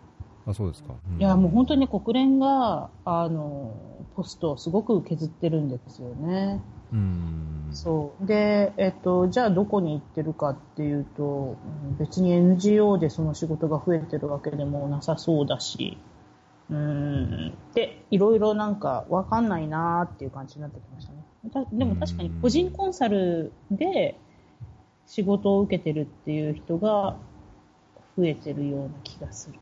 [0.46, 3.74] あそうですか、うんいや、もう本当に国連が、あの、
[4.16, 6.62] ポストをすごく削ってるんですよね。
[6.92, 8.26] うんそう。
[8.26, 15.98] で、えっと、じゃあどこに行ってるかっていうと、うん別に NGO でその仕事が増えてるわけでもなさそうだし、
[16.70, 17.54] うん。
[17.74, 21.24] で、いろいろなんかわかんないなーっていう感じになってきましたね。
[21.52, 24.18] たでも確かに個人コンサルで
[25.08, 27.16] 仕事を受けてるっていう人が
[28.18, 29.60] 増えてるような気がする。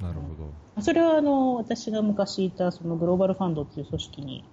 [0.00, 0.44] なるほ
[0.76, 0.82] ど。
[0.82, 4.44] それはあの私が昔いたそのグローバルファンドっていう組織に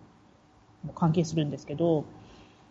[0.83, 2.05] も関係するんですけど、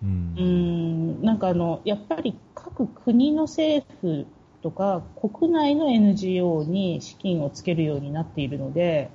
[0.03, 4.27] うんなんかあのやっぱり各国の政府
[4.63, 9.11] とか、国内の NGO に資金をつけるようになっているので、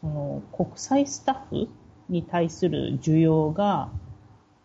[0.00, 1.68] その国際スタッフ
[2.08, 3.90] に対する需要が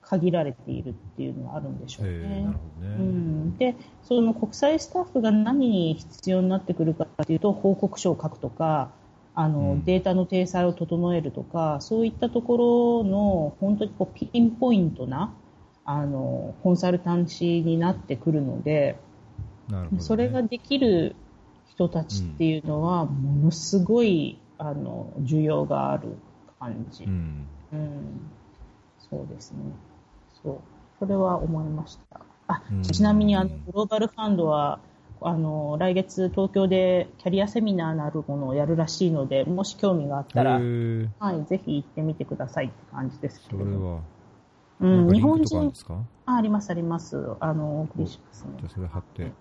[0.01, 2.12] 限られているっていうのがあるんでしょうね。
[2.12, 2.54] ね。
[2.82, 8.91] うん、で、その国際スタッフが何に必要になってくるかというと、報告書を書くとか、
[9.36, 9.84] あの、うん。
[9.84, 15.34] データの体裁を整えるとか、そういったところの本当にこうピンポイントな
[15.86, 18.97] あのコンサルタンシーになってくるので、
[19.70, 20.03] なるほどね。
[20.03, 21.16] それができる
[21.68, 26.09] 人たちっていうのは、ものすごいあの需要がある
[26.59, 27.47] 感じ、ううん。
[27.76, 28.32] ん。
[29.09, 29.59] そうですね。
[30.43, 30.59] そう、
[30.99, 32.22] それは思いました。
[32.47, 32.82] あうん。
[32.82, 34.80] ちなみにあのグローバルファンドは
[35.26, 40.59] あの来月、東京でキャリアセミナーなるものをやるらしいので、もし興味があったら、
[41.20, 44.01] はい、ぜひ行ってみてくださいって感じですけそれれど
[44.82, 45.74] うん、日本人
[46.26, 47.18] あ、あります、あります。
[47.39, 48.51] あの、お送りしますね。
[48.59, 49.32] じゃあそれ貼って。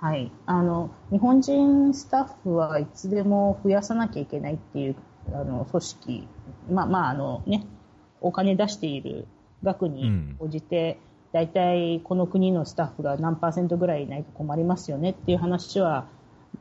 [0.00, 0.30] はい。
[0.46, 4.96] あの、日本人スタッフはいつでも増やさなきゃいけないっていう、
[5.32, 6.28] あの、組織、
[6.70, 7.66] まあ、まあ、あのね、
[8.20, 9.26] お金出している
[9.62, 10.98] 額にうん応じて、
[11.32, 16.06] 大体この国のスタッフが何パーセントぐらいいないと困りますよねっていう話は、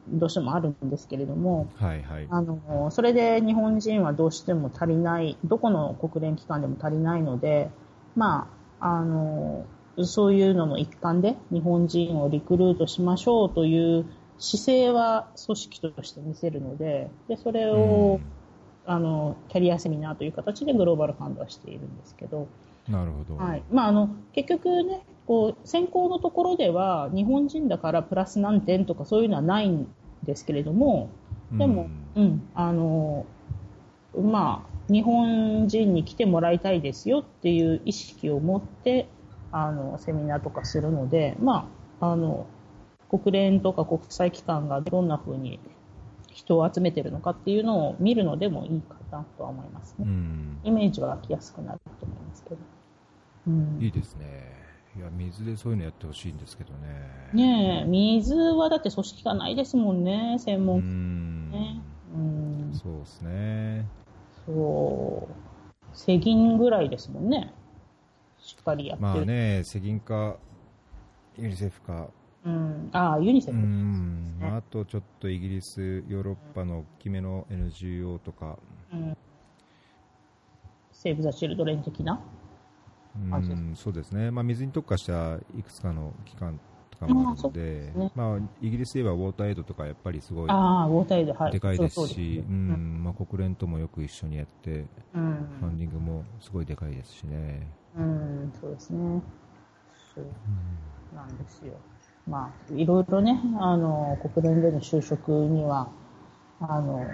[0.08, 2.28] どうしてもあるんですけれども、はいはい。
[2.30, 7.70] あの、それで日本人はどうしても足りない、どこの国連機関でも足りないので、
[8.16, 9.66] まあ、あの、
[10.02, 14.06] そういうのの一環で日本人をリクルートしましょうという
[14.40, 18.20] 姿勢は組織として見せるので、で、それを、
[18.86, 22.48] あの、キャリアセミナーという形でグローバルファンドはしているんですけど、うん
[22.90, 23.38] なるほど。
[23.38, 23.64] はい。
[23.72, 29.88] まあ、あの、結局ね、こう、選考のところでは、日本人だからプラス何点とかそういうのはないん
[30.24, 31.10] ですけれども、
[31.54, 33.26] でも、うん、あの、
[34.22, 39.08] まあ、日本人に来てもらいたいですよっていう意識を持って、
[39.54, 41.70] あの、セミナーとかするので、ま
[42.02, 42.48] あ、あの、
[43.10, 45.60] 国連とか国際機関がどんな風に
[46.32, 50.06] 人を集めてるのかっていうのを見るのでもいいかなとは思いますね。
[50.08, 50.60] うん。
[50.64, 52.58] イメージは湧きやすくなると思いますけど。
[53.48, 54.26] うん、いいですね。
[54.98, 56.80] いや、水でそういうのやってほしいんですけどね。
[57.34, 61.52] ねえ、水はだって組織がないですもんね、専う門家ん。
[61.52, 61.82] ね。
[62.16, 63.86] うん、そうですね。
[64.48, 65.36] そう。
[65.94, 67.54] 世銀ぐらいですもんね。
[68.44, 69.10] しっかりやってる。
[69.10, 70.36] まあね、世銀か、
[71.38, 72.10] ユニセフか、
[72.44, 72.90] うん。
[72.92, 73.60] ああ、ユニセうフ。
[73.62, 78.60] ん、まああとちょっとイギリス、ヨーロッパの大きめの NGO とか、
[78.92, 79.18] うん。
[80.92, 82.20] セーブ・ザ・チルドレン的な？
[83.16, 91.52] うんそうですね、まあ、水に特化したいくつかの機関とかもあるので、あですねまあ、イギリスではウォーターエイドとかやっぱりすごいああ、ウォーターエイド、はい。
[91.52, 95.48] でかいですし、ねうんまあ、国連ともよく一緒にやって、うん。
[95.60, 97.68] ファンディングもすごいでかいですしね。
[97.98, 99.22] うん、そうですね。
[100.16, 100.26] そう
[101.16, 101.74] なんですよ。
[102.28, 105.90] まあ、いろいろね、あの、国連での就職には、
[106.60, 107.06] あの、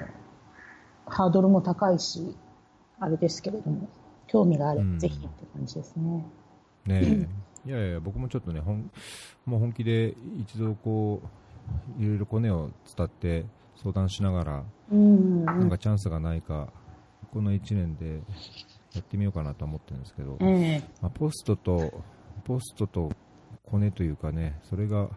[1.05, 2.35] ハードルも高いし、
[2.99, 3.89] あれですけれども、
[4.27, 6.25] 興味があれうんばぜひって感じですね。
[6.85, 7.27] ねえ、
[7.69, 8.91] いやいや、僕もちょっとね、ほん
[9.45, 11.21] もう本気で一度こ
[11.97, 13.45] う、いろいろコネを伝って
[13.77, 16.67] 相談しながら、うん、なんかチャンスがないか、
[17.33, 18.21] この1年で
[18.93, 22.03] やってみようかなと思ってるんですけど、ええまあ、ポストと、
[22.43, 23.11] ポストと
[23.65, 25.09] コネというかね、それが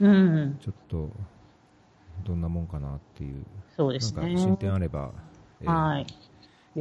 [0.00, 1.10] うん、ちょっと、
[2.24, 3.44] どんなもんかなっていう、
[3.76, 4.36] そうでなんかすね。
[4.36, 5.12] 進展あれば、
[5.60, 6.06] えーはい。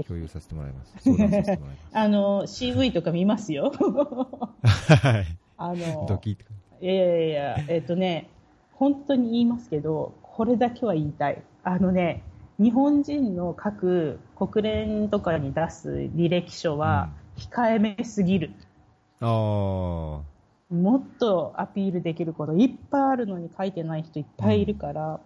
[0.06, 0.94] 共有させてもらいます。
[1.04, 3.72] 相談させてもらい あの、CV とか見ますよ。
[4.64, 4.96] ます。
[4.96, 5.26] はい。
[5.58, 6.32] あの、ドキ。
[6.32, 6.38] い
[6.86, 8.30] やいやいや、えっ、とね、
[8.74, 11.44] 本当に言いますけど、これだけは言いたい。
[11.64, 12.24] あのね、
[12.62, 18.51] 日本人の各国連とかに出す履歴書は控えめすぎる。
[19.20, 20.24] あも
[20.99, 25.20] っとアピールできることいっぱいあるのに書いてない人いっぱいいるから、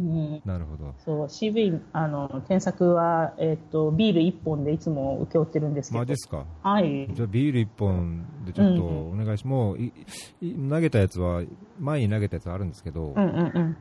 [0.00, 0.94] うん、あ、なるほど。
[1.04, 5.98] そう、CV、あの、添削は、えっ、と、ビール1本でいつも請け負ってるんですけど。
[6.00, 6.46] マジですか？
[6.62, 7.08] はい。
[7.12, 9.92] じゃあビール1本でちょっとうんお願いし、もうい
[10.40, 11.42] い投げたやつは、
[11.78, 13.76] 前に投げたやつはあるんですけど、うんうんうん。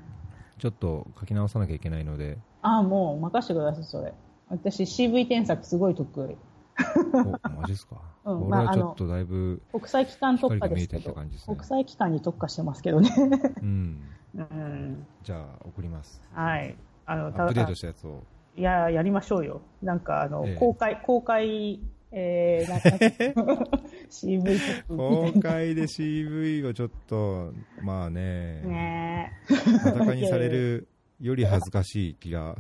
[0.58, 4.12] ちょっと書き直さなきゃいけないので、ああ、もう任せてください、それ。
[4.50, 6.36] 私 CV 添削すごい得意。
[7.14, 13.10] お、マジですか、 うんまあちょっとだいぶ、国際機関特化ですけど、ね国際機関に特化してますけどね。
[13.62, 14.02] うん。
[14.36, 15.06] うん。
[15.22, 16.22] じゃあ、送ります。
[16.34, 16.76] はい。
[17.06, 18.24] あの、アップデートしたやつを。
[18.58, 19.62] いや、やりましょうよ。
[19.84, 21.80] なんか、あの、ええ公開、公開、
[22.12, 22.90] えー、なんか
[24.10, 28.70] CV 公開で CV をちょっと、まあね、な。
[28.70, 29.32] ね
[29.84, 30.88] 裸にされる
[31.20, 32.56] より恥ずかしい気が、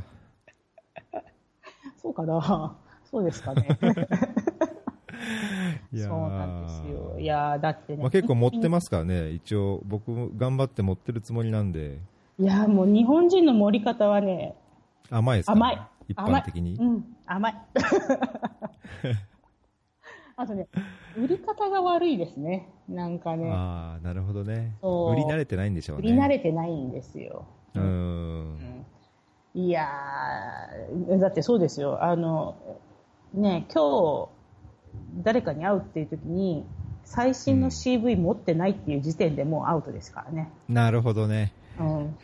[1.14, 1.20] え
[1.98, 2.78] そうかな。
[3.04, 3.68] そうですかね。
[5.92, 7.20] いやーそうなんですよ。
[7.20, 8.02] いやーだってね。
[8.02, 12.00] まあ、結構持ってますからね、一応、僕も頑張って持ってるつもりなんで、
[12.38, 14.56] いやーもう日本人の盛り方はね、
[15.10, 15.88] 甘いですか、甘い。
[16.08, 16.76] 一般的に？
[16.78, 17.56] 甘いうん、甘い。
[20.38, 20.68] あとね、
[21.18, 22.70] 売り方が悪いですね。
[22.90, 24.76] なんかね、ああ、なるほどね。
[24.82, 26.10] 売り慣れてないんでしょうね。
[26.10, 27.46] 売り慣れてないんですよ。
[27.76, 28.86] うーん。
[29.54, 32.04] いやー、だってそうですよ。
[32.04, 32.58] あの、
[33.34, 34.30] ね、今日、
[35.24, 36.66] 誰かに会うっていう時に、
[37.04, 40.52] 最新の CV 持ってないっていう時点でもうアウトですからね。
[40.68, 41.54] なるほどね。
[41.80, 42.18] うん。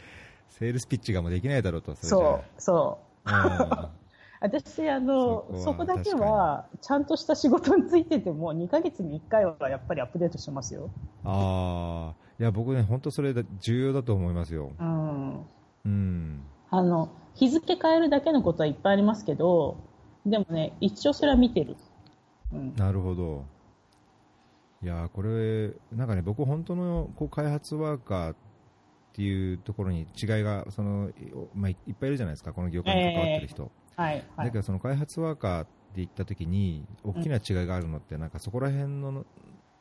[0.50, 3.30] セールスピッチがもうできないだろうと、そう、そう。
[3.30, 3.34] う。
[3.34, 4.02] う ん
[4.42, 10.90] 私、あの、そそこだけは、ちゃんとした仕事についてても、2ヶ月に1回はやっぱりアップデートしてますよ。
[11.24, 14.72] ああ、いや、僕ね、本当それだ重要だと思いますよ。
[14.80, 15.46] うん。
[15.86, 16.44] うん。
[16.72, 19.78] あの、日付変えるだけのことはいっぱいありますけど、
[20.26, 21.78] でもね、一応それは見てる。
[22.52, 22.76] うん。
[22.76, 23.46] なるほど。
[24.82, 28.36] いやーこれ、なんかね、僕、本当のこう開発ワーカーっ
[29.14, 31.14] ていうところに違いが、そのい
[31.54, 33.70] まあ、いいっぱいいるじゃないですか、この業界に関わってる人。
[33.96, 34.58] はい、はいだけ。
[34.58, 39.28] ど、その開発ワーカーって言ったときに、大きな違いがあるのって、なんかそこら辺の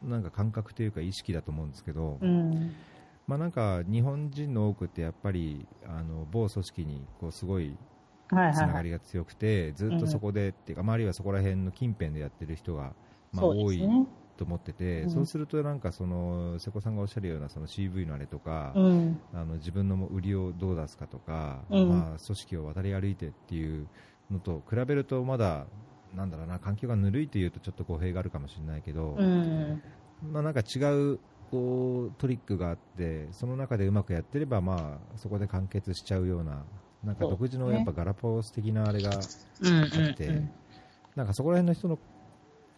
[0.02, 2.72] なんか感覚というか、意識だと思うんですけど、うん。
[3.26, 7.76] まあ、なんか日本人の多くって、やっぱりあの某組織にこうすごい
[8.30, 8.54] はいはいはい。
[8.54, 12.92] つながりが強くて、ずっとそこで、っていうか、周りはそこら辺の近辺でやってる人が、
[13.32, 13.82] まあ、多い。
[14.36, 19.20] と思ってて、うんそうすると、なんかその瀬古さんがおっしゃるようなその CV のあれとか、うん。
[19.34, 23.86] あの自分の売りをどう出すかとか、うんまあ、組織を渡り歩いてっていう
[24.30, 25.66] のと比べると、まだ
[26.14, 29.82] なんだろうな環境がぬるいというとちょっと語弊があるかもしれないけど、うん。
[30.22, 30.78] まあ、なんか違
[31.14, 36.64] うこうトリックがあってその中でうまくやってれば、まあ、そこで完結しちゃうような
[37.02, 39.26] なんか独自のやっぱガラパゴス的なあれが
[39.60, 39.82] うん。
[39.82, 40.42] あって、
[41.16, 41.98] なんかそこら辺の人の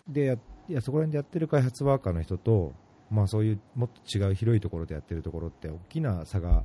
[0.08, 0.34] でや
[0.68, 2.72] いやそこら辺でやってる開発ワーカーの人と、
[3.10, 6.62] まあ、そういうもっと違う広いところでやってるところって大きな差が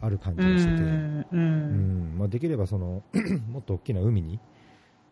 [0.00, 1.26] ある感じうがしてて、ん。
[1.32, 1.36] う。
[1.70, 3.02] うんんまあ、できればその
[3.50, 4.40] もっと大きな海に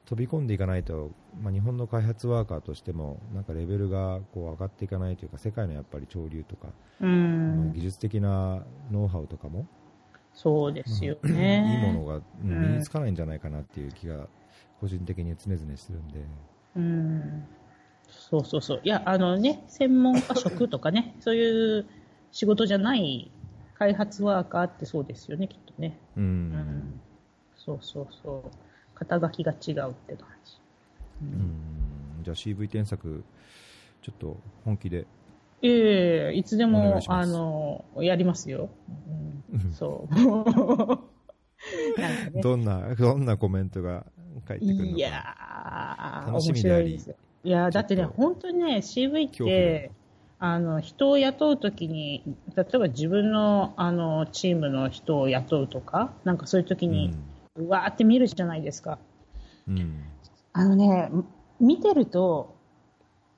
[0.06, 6.68] 飛び込んでいかないと、まあ、日本の開発ワーカーとしてもなんかレベルがこう上がっていかないというか世界のやっぱり潮流とか、
[7.00, 7.06] う
[7.46, 7.74] まあん。
[7.74, 9.68] 技術的なノウハウとかも、
[10.34, 11.16] そうですよ
[11.64, 11.78] いいね。
[11.78, 14.28] ものが、身につかないんじゃないかなっていう気が
[14.80, 16.26] 個人的に常々してるんで。
[16.76, 17.48] うん。
[18.08, 18.80] そうそうそう。
[18.84, 21.86] いや、あのね、専門家職とかね、 そういう
[22.32, 23.30] 仕事じゃない
[23.74, 25.98] 開発ワーカーってそうですよね、きっとね。
[26.16, 26.20] う
[26.52, 27.00] うんん。
[27.56, 28.58] そうそうそう。
[28.94, 30.52] 肩書きが違うって感じ。
[31.22, 32.22] ううん。
[32.22, 33.24] じゃあ CV 添削
[34.02, 35.06] ちょっと本気で。
[35.62, 38.68] ええいつでもあの、やりますよ。
[39.52, 40.14] うん、そう。
[42.34, 42.42] ね。
[42.42, 44.04] どんなどんなコメントが
[44.46, 44.96] 返ってくるのか。
[44.96, 46.84] いやー、楽しみであり。
[46.84, 47.16] 面白いですよ。
[47.44, 49.90] いやーだってね、本当にね、CV って、
[50.38, 52.22] あの、人を雇うときに、
[52.56, 57.10] 例えば自分の、あの、チームの人を雇うとか、なんかそういうときに、う
[57.56, 58.98] わーって見るじゃないですか。
[59.68, 60.04] うんうん
[60.56, 61.10] あのね、
[61.58, 62.54] 見てると、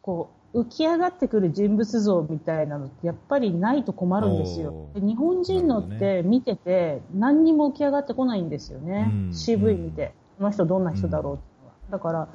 [0.02, 9.10] こう、浮き上がってくる人物像みたいなのってやっぱりないと困るんですよ日本人のって見てて何にも浮き上がってこないんですよね。
[9.10, 10.12] うん CV 見て。
[10.38, 11.74] この人どんな人だろうっていうのは。
[11.90, 12.28] だから、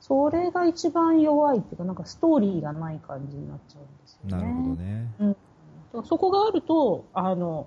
[0.00, 4.42] それが一番弱いっていうか、なんかストーリーがない感じになっちゃうんですよね。
[4.42, 5.08] なるほどね。
[5.18, 5.36] だか
[5.94, 7.66] らそこがあると、あの、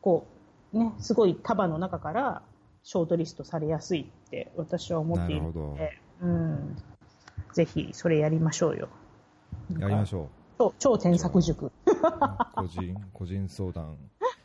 [0.00, 0.26] こ
[0.72, 2.42] う、ね、すごい束の中から
[2.86, 6.76] ショートリストされやすいって私は思っているので、うん。
[7.52, 8.88] ぜひ、それやりましょうよ。
[9.76, 11.66] やりましょ超超添削塾。
[11.66, 11.72] う。
[12.54, 13.98] 個人、個人相談、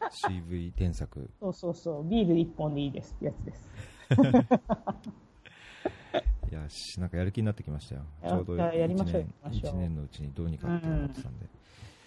[0.09, 1.29] CV 添削。
[1.39, 2.03] そうそうそう。
[2.03, 3.69] ビール一本でいいですってやつです。
[6.49, 8.07] いやし、なんかやる気になってきましたよ。
[8.23, 11.45] やちょうどいややりましょう1年一年のうちにどうにかって思ってたんで。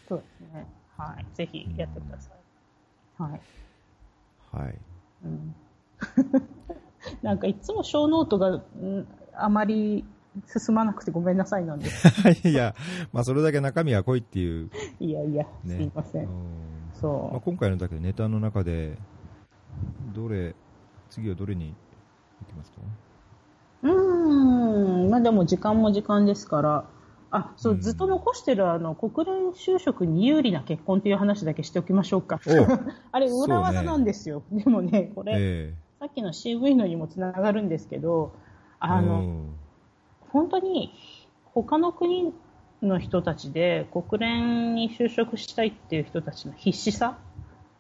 [0.09, 0.67] そうですね。
[0.97, 1.27] はい。
[1.33, 2.39] ぜひやってください。
[3.23, 3.41] はい。
[4.51, 4.77] はい。
[5.23, 5.55] うん。
[7.23, 10.05] なんかいつも小ノートが、うんあまり
[10.47, 12.09] 進まなくてごめんなさいなんです。
[12.49, 12.75] いや、
[13.13, 14.71] まあそれだけ中身が濃いっていう
[15.01, 15.77] いやいや、ね。
[15.77, 16.25] すいません。
[16.25, 16.31] うん
[16.95, 17.33] そう。
[17.33, 18.97] まあ、今回のだけどネタの中で、
[20.15, 20.55] どれ、
[21.11, 21.75] 次はどれに
[22.43, 22.79] 行きますか？
[23.83, 26.85] うーん、まあでも時間も時間ですから、
[27.31, 32.41] あ、そう、うんずっと残してるあの、国連就職に有利な結婚という話だけしておきましょうか。
[32.47, 32.51] お
[33.11, 34.45] あれ、裏技なんですよ。
[34.53, 35.75] でもね、これ、え
[36.05, 38.39] さっきの CV のにもつながるんですけど、え
[38.81, 39.55] あの、うん
[40.29, 40.93] 本当に
[41.45, 42.35] 他の国
[42.83, 47.19] の人たちで国連に就職したいっていう人たちの必死さ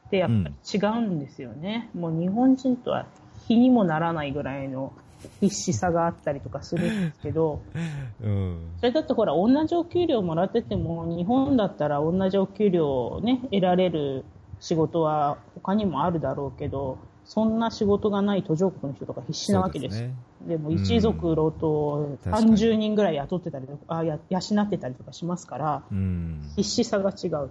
[0.06, 1.90] ってやっぱり違うんですよね。
[1.94, 3.06] もう日本人とは
[3.46, 4.92] 比にもならないぐらいの
[5.40, 7.60] 必死さがあったりとかするんですけど、
[8.22, 8.58] うん。
[8.78, 14.24] それだってほら、同じお給料もらってても、日本だったら同じお給料をね、得られる
[14.60, 20.08] 仕事は他にもあるだろうけど、そんな仕事がない途上国の人とか必死なわけですよ。
[20.42, 20.62] でね。
[20.62, 26.52] も一族老頭確かに30人ぐらい雇ってたりとか、あや養ってたりとかしますから、うん。
[26.56, 27.50] 必死さが違う。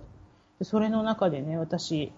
[0.60, 2.12] でそれの中でね、私、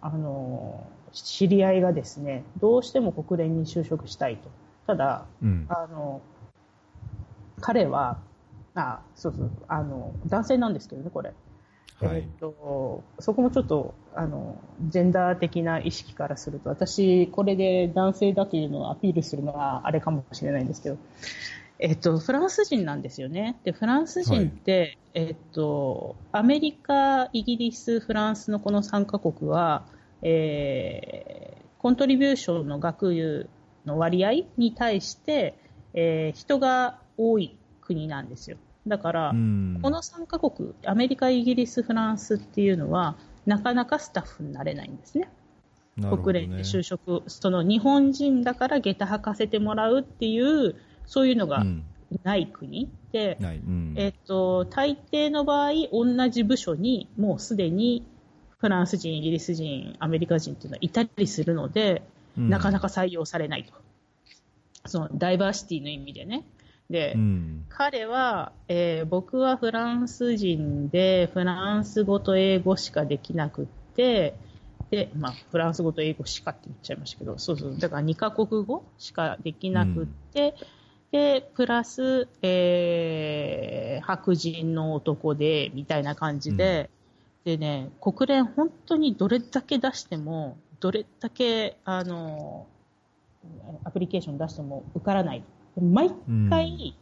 [0.00, 4.48] あの、知り合いがですね、どうしても国連に就職したいと。
[4.86, 5.66] ただ、うん。
[5.68, 6.20] あの、
[7.60, 8.18] 彼は、
[8.74, 11.34] あ、そうそう、あの、男性なんですけどね、これ。
[12.06, 14.56] はいえーっと、そこもちょっと、あの、
[14.88, 20.96] ジェンダー的な意識からすると、私、これで男性だというのをアピールするのはあれかもしれないんですけど、
[21.78, 23.58] えっと、フランス人なんですよね。
[23.64, 29.84] で、フランス人って、えっと、アメリカ、イギリス、フランスのこの3カ国は、
[30.22, 33.48] えーコントリビューションの額
[33.86, 35.54] の割合に対して、
[35.94, 38.58] えー人が多い国なんですよ。
[38.86, 39.78] だから、うん。
[39.82, 43.16] この3カ国、アメリカ、イギリス、フランスっていうのは、
[43.46, 45.28] なかなかスタッフになれないんですね。
[45.96, 50.76] ね国連で就職、その日本人だから下駄履かせてもらうっていう、
[51.06, 51.84] そういうのがうん。
[52.24, 53.38] ない国で。
[53.40, 53.94] うん。
[53.96, 58.04] えっと、大抵の場合、同じ部署にもうすでに
[58.58, 62.02] フランス人、イギリス人、アメリカ人っていうのはいたりするので、
[62.38, 63.72] うんなかなか採用されないと。
[64.86, 66.44] そのダイバーシティの意味でね。
[66.90, 67.64] で、うん。
[67.68, 74.34] 彼は、えー僕はフランス人で、フランス語と英語しかできなくって、
[74.90, 80.54] で、まあ、フランス語と英語しかって言っちゃいましたけど、そうそう、だから2カ国語しかできなくって、
[81.12, 86.90] で、プラス、えー白人の男で、みたいな感じで、
[87.44, 92.66] でね、国連本当にどれだけ出しても、どれだけ、あの、
[93.84, 95.44] アプリケーション出しても受からない。
[95.80, 96.10] 毎
[96.48, 96.96] 回、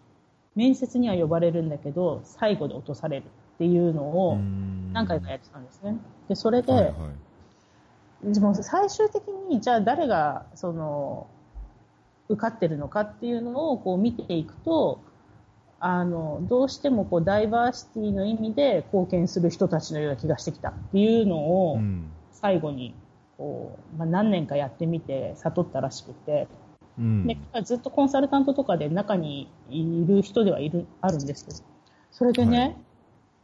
[0.54, 4.38] 面接には呼ばれるんだけど、最後で落とされるっていうのを
[4.92, 5.96] 何回かやってたんですね。
[6.28, 8.32] で、それで、はいはい。
[8.32, 11.26] でも最終的に、じゃあ誰が、その、
[12.28, 15.00] 受かってるのかっていうのをこう見ていくと、
[15.80, 21.36] あの、どうしてもこうダイバーシティの意味で貢献する人たちのような気がしてきたっていうの
[21.70, 22.10] をうん。
[22.40, 22.94] 最後に
[23.36, 26.46] こう、まあ、何年かやってみて悟ったらしくて、
[26.98, 27.26] うん。
[27.26, 31.56] でずっとコンサルタントとかで中にいる人ではいるあるんですけど、
[32.10, 32.76] それでね、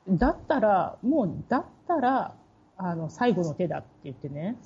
[0.08, 2.34] だったら、もうだったら
[2.76, 4.56] あの最後の手だって言ってね、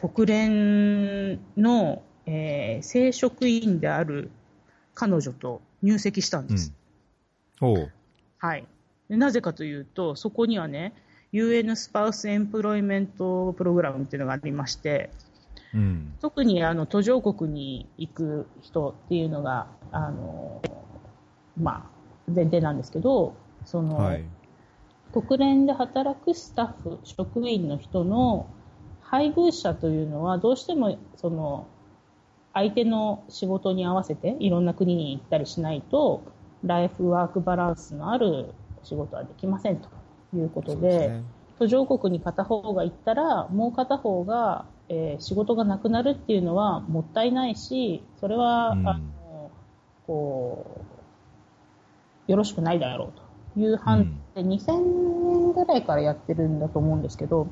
[0.00, 4.30] 国連の、えー正職員である
[4.94, 6.72] 彼女と入籍したんです。
[7.60, 7.92] おう。
[8.38, 8.66] はい、
[9.08, 10.94] でなぜかというと、そこにはね、
[11.32, 15.10] UN スパウスエンプロイメントプログラムっていうのがありまして、
[15.74, 16.14] うん。
[16.20, 20.60] 特にあの途上国に行く人っていうのが、あの
[21.60, 21.90] ま
[22.28, 24.24] あ、前提なんですけど、その、はい。
[25.12, 28.46] 国連で働くスタッフ、職員の人の
[29.00, 31.66] 配偶者というのは、どうしてもその
[32.52, 36.22] 相手の仕事に合わせていろんな国に行ったりしないと、
[36.64, 38.52] ライフワークバランスのある
[38.82, 39.88] 仕事はできませんと
[40.34, 41.22] いうことで、ですね
[41.58, 49.50] 途上国に片方が行ったら、もう片方が、えー仕事がなくなるっていうのはもったいないし、それは、うんあの
[50.06, 50.80] こ
[52.28, 53.12] うよろしくないだろう
[53.54, 57.48] という判で、2000年ぐらいからやってるんだと思うんですけど、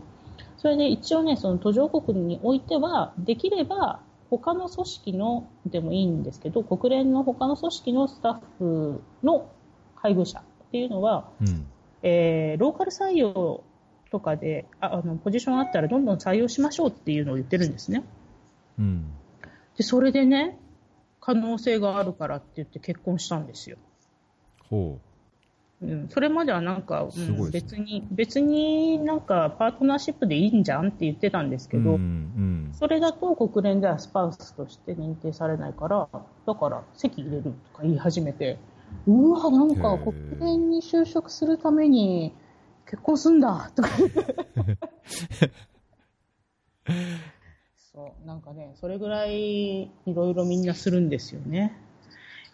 [0.59, 9.49] それで一応ね、その途上国においては、できれば他の組織のでもいいんですけど、国連の他の組織のスタッフの
[9.95, 11.67] 配偶者っていうのは、うん。
[12.03, 13.63] えーローカル採用
[14.11, 18.05] とかでああのポジションあったらどんどん採用しましょうっていうのを言ってるんですね。
[18.79, 19.13] うん。
[19.77, 20.59] で、それでね、
[21.21, 23.77] 可能性があるからって言って結婚したんですよ。
[24.69, 24.99] ほ
[25.83, 31.71] うん、それまではなんか、うんすごいです別に、別になんかパートナーシップでいいんじゃんって言ってたんですう。
[31.71, 31.99] けど、うん。
[31.99, 32.71] うん。
[32.73, 36.09] それだと国連ではスパウスとして認定されないから、
[36.47, 38.59] だから籍入れるとか言い始めて、
[39.07, 42.33] うわ、なんか国連に就職するために
[42.89, 43.89] 結婚すんだとか。
[47.93, 51.77] そう、なんかね、それぐらいいろいろみんなするんですよね。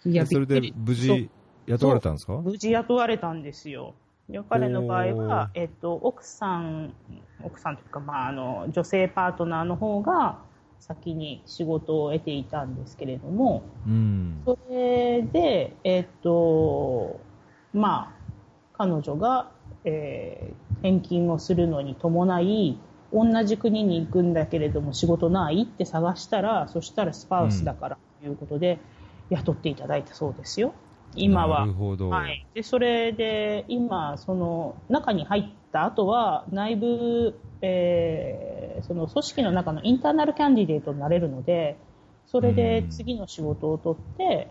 [0.05, 1.31] いや、それで無事
[1.67, 2.35] 雇われたんですか？
[2.37, 3.95] 無事雇われたんですよ。
[4.29, 6.95] で彼の場合おはー、えっと、奥さん、
[7.43, 10.39] 奥さんというか、まあ、あの、女性パートナーの方が
[10.79, 14.41] 先に仕事を得ていたんですけれども、うん。
[14.45, 17.21] それで、えっと、
[17.75, 19.51] まあ、彼女が、
[19.85, 22.77] えー転勤をするのに伴い、
[23.13, 28.81] 同じ国に行くんだけれども仕事ないって探したら、そしたらスパウスだからということで、
[29.31, 30.75] 雇っていただいたそうですよ。
[31.15, 31.61] 今は。
[31.61, 32.11] なるほど。
[32.11, 32.47] はい。
[32.55, 41.77] で、それで、今、その、中に入った後は、内部、えーその組織の中のインターナルキャンディデートになれるので、
[42.27, 44.49] それで次の仕事を取って、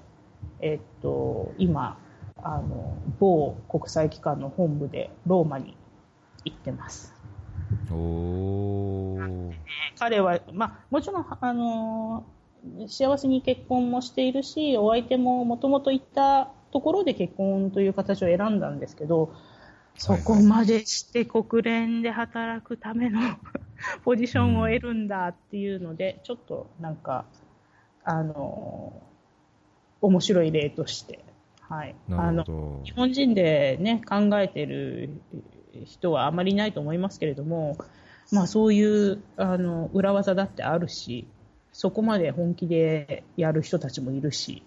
[0.59, 1.99] えっと、今、
[2.43, 5.75] あの、某国際機関の本部でローマに
[6.45, 7.13] 行ってます。
[7.91, 9.51] おー。
[9.97, 12.25] 彼は、まあ、もちろん、あの
[12.87, 19.33] 幸せに結婚もしているし、お相手ももともと行ったところで結婚という形を選んだんですけど、
[19.97, 23.19] そこまでして国連で働くための
[24.03, 27.25] ポジションを得るんだっていうので、ちょっとなんか、
[28.03, 28.93] あの
[30.01, 31.19] 面白い例として、
[31.71, 31.95] はい。
[32.09, 32.91] なあのるほど日。
[32.91, 35.09] 本人でね、考えてる
[35.85, 37.77] 人はあまりいないと思いますけれども、
[38.31, 41.27] まあそういう、あの、裏技だってあるし、
[41.71, 44.63] そこまで本気でやる人たちもいるし、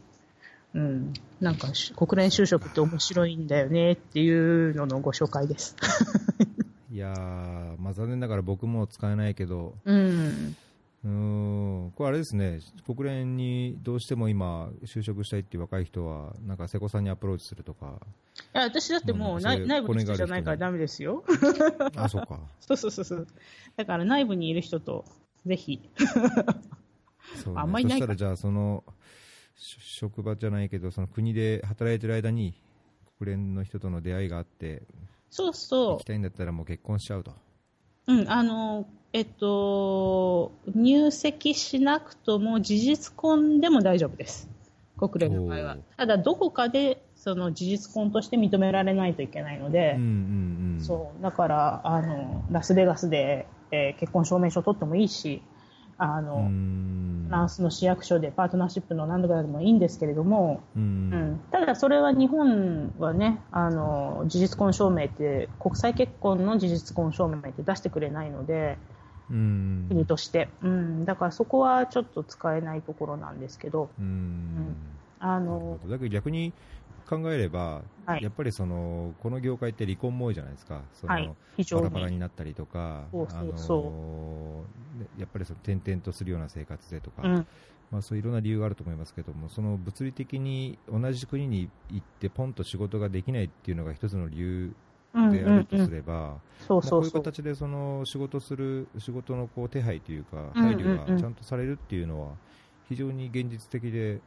[0.74, 1.12] うん。
[1.40, 5.76] なんかし、国連就職って面白いんだよねっていうののご紹介です。
[6.90, 10.56] いやー、まあ、残念ながら僕も使えないけど、うん。
[11.04, 18.00] うーん、これあれですね、国連にどうしても今、就職したいっていう若い人は、なんか瀬古さんにアプローチするとか、
[18.36, 21.22] いや、私だってもう内内部の人じゃないからダメですよ。
[21.94, 22.40] あ、そうか。
[22.60, 23.26] そうそうそうそう。
[23.76, 25.04] だから内部にいる人と、
[25.44, 25.90] ぜひ。
[27.36, 28.82] そうねあんまりないかそしたらじゃあ、その、
[29.56, 32.54] し職場じゃないけど、その国で働いてる間に、
[33.18, 34.82] 国連の人との出会いがあって、
[35.30, 36.04] そうそう行き。
[36.04, 37.34] たいんだったらもう結婚しちゃうと。
[38.06, 44.48] うん、あの、えっと、入籍しなくとも事実婚でも大丈夫です。
[44.98, 45.76] 国連の場合は。
[45.96, 50.84] ただ、どこかで、その事実婚として認められないといけないのでうん、うんうん。
[50.84, 55.40] そう、だから、あの、ラスベガスで、えー結婚証明書を取ってもいいし、
[55.98, 56.54] あの、
[57.26, 60.80] フランスの市役所でパートナーシップの何度かでもいいんですけれども、う
[61.10, 61.16] うん。
[61.16, 68.78] ん、ただそれは日本はね、あの、事実婚証明って、国際結婚の事実婚証明って出してくれないので、
[69.30, 69.88] うん。
[69.88, 70.48] 国として。
[70.62, 74.76] うん、だからそこはちょっと使えないところなんですけど、うん。
[75.18, 75.88] あなるほの、ど。
[75.88, 76.54] だけど逆に
[77.08, 78.22] 考えれば、はい。
[78.22, 82.14] やっぱりそのこの業界って離婚も多いじゃないですか、そのはい、バラバラに。
[82.14, 84.64] になったりとか、そうそうあの
[85.18, 87.46] やっぱりその転々とするような生活でとか、うん、
[87.90, 94.74] まあ、そういろんな理由があると思いますけども、その物理的に同じ国に行って、ポンと仕事ができないっていうのが一つの理由
[95.14, 97.12] うん、であるとすれば、そういう。
[97.12, 102.32] 形でその仕事する、仕事のこう手配というか、配慮がちゃんとされるっていうのは、
[102.88, 104.20] 非常に現実的で、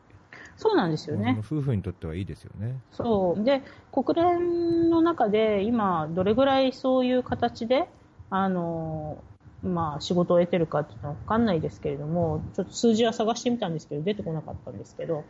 [0.55, 1.37] そうなんですよね。
[1.39, 2.79] 夫婦にとってはいいですよね。
[2.91, 3.43] そう。
[3.43, 7.87] で、国連の中で今、どれぐらいそういう形で、
[8.29, 9.23] あの、
[9.63, 15.23] まあ、仕事を得てるかっていうのは分かんないですけれども、ちょっと数字は探してみたんですけど、出てこなかったんですけど、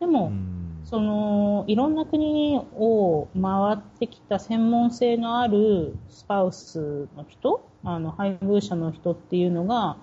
[0.00, 9.96] でも、うんその、いろんな国を回ってきた専門性のあるスパウスの人、あの、配偶者の人っていうのが、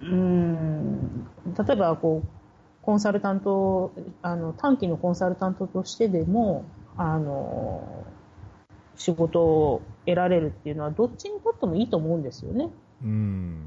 [0.00, 2.43] うーん、例えばこう、
[2.84, 6.64] コンサルタント、あの、短期のコンサルタントとしてでも、
[6.96, 8.04] あの、
[8.96, 12.70] 仕事を得られるっていうのは、どっちにとってもいいと思うんですよね。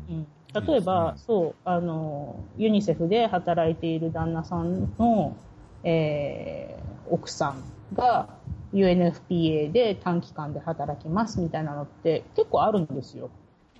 [0.07, 5.35] うん例えば、いいですねそう、あの、ユニセフで働いている旦那さんの、
[5.83, 7.63] えー奥さん
[7.95, 8.27] が
[8.73, 13.29] UNFPA で短期間で働きますみたいなのって結構あるんですよ。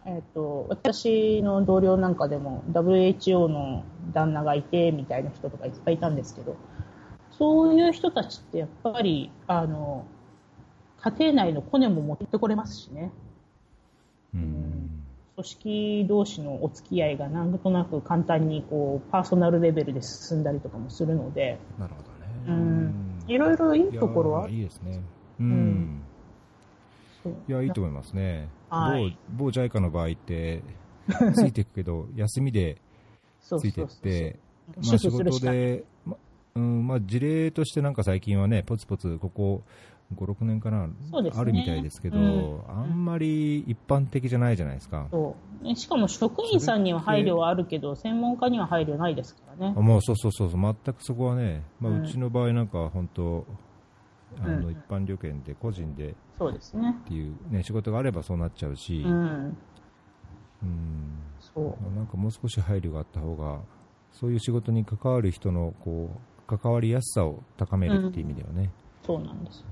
[0.07, 6.55] えっ、と、私の同僚なんかでも WHO の旦那がいてみたいな人とかいっぱいいたんですけど、
[7.31, 10.05] そういう人たちってやっぱり、あの、
[11.01, 13.11] 家庭内のコネも持ってこれますしね。
[14.33, 15.03] うん
[15.35, 22.47] 組織同士のお付き合いがなんとなく簡単にこうパーソナルレベルで進んだりとかもするので、なるほどね。
[22.47, 24.99] うんいろいろいいところはいいですね。
[25.39, 26.01] うん。
[27.25, 28.47] ういや、いいと思いますね。
[28.69, 29.17] はい。
[29.29, 30.61] 某、某 JICA の場合って、
[31.33, 32.77] ついていくけど、休みで
[33.39, 33.99] ついてそうそう。
[33.99, 36.17] って、まあ主仕事で、ま
[36.55, 39.63] うん、まあ事例としてなんか最近はね、ポツポツここ
[40.15, 40.93] 5、6年かな、ね。
[41.35, 42.61] あるみたいですけど、うん。
[42.69, 45.07] あんまり一般的じゃないじゃないですか。
[45.11, 45.63] そう。
[45.63, 49.73] ねしかも職員さんには配慮はあるけど、専門家には配慮ないですからね。
[49.75, 49.81] あ。
[49.81, 53.45] もうそうそうそうそう、全くそこはね、まあ、うちの場合なんかは本当、
[54.41, 54.71] あのうん。
[54.71, 56.95] 一般旅券で個人でっそうですね。
[57.07, 59.57] ていう、ね、仕事があればそうなっちゃうし、うん。
[60.63, 61.95] うんそう。
[61.95, 63.59] なんかもう少し配慮があった方が、
[64.11, 66.09] そういう仕事に関わる人のこ
[66.49, 68.71] う関わりやすさを高めるっていう意味ではね、
[69.05, 69.65] そうなんです。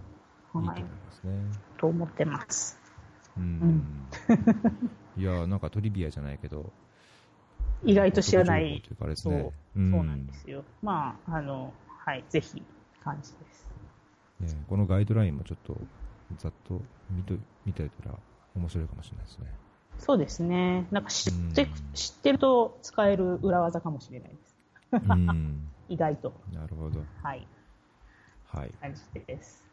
[0.54, 0.84] はいいいと思い。
[0.84, 1.32] ますね。
[1.78, 2.80] と思ってます。
[3.38, 4.08] うん
[5.18, 6.72] いやなんかトリビアじゃないけど、
[7.84, 9.52] 意外と知らないいうかですそう、ね。
[9.76, 10.64] そうなんですよ。
[10.82, 12.62] まあ、あの、はい、ぜひ
[13.04, 14.56] 感じです。
[14.56, 15.78] ね、このガイドラインもちょっと
[16.38, 17.36] ざっと見と
[17.66, 18.16] 見てたら
[18.56, 19.46] 面白いかもしれないですね。
[20.00, 20.88] そうですね。
[20.92, 24.56] なんか知ってうん、知ってると使える裏技かもしれないです。
[25.10, 26.34] うん、 意外と。
[26.54, 27.00] なるほど。
[27.22, 27.48] はい。
[28.46, 28.72] はい。
[28.82, 29.66] 感じです。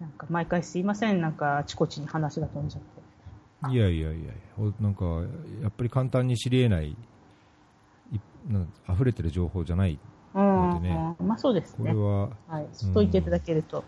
[0.00, 1.20] なんか毎回すいません。
[1.20, 3.04] なんかあちこちに話が飛んじゃって。
[3.70, 5.04] いやいやいやおなんか、
[5.62, 6.96] やっぱり簡単に知り得ない、い
[8.46, 9.98] なん溢れてる情報じゃない。
[10.34, 11.90] うん、だってねまあそうですね。
[11.92, 12.68] これは、はい。
[12.74, 13.84] 知っといていただけると。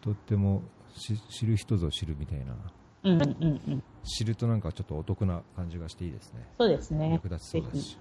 [0.00, 2.56] とってもし知る人ぞ知るみたいな。
[3.04, 3.82] うんうんうんうん。
[4.04, 6.46] 知るとなんかちょっとお得な感じがしていいですね。
[6.58, 7.12] そうですね。
[7.12, 7.98] 役立ちそうだぜし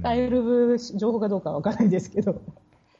[0.00, 2.40] 使える情報かどうかはわからないですけど。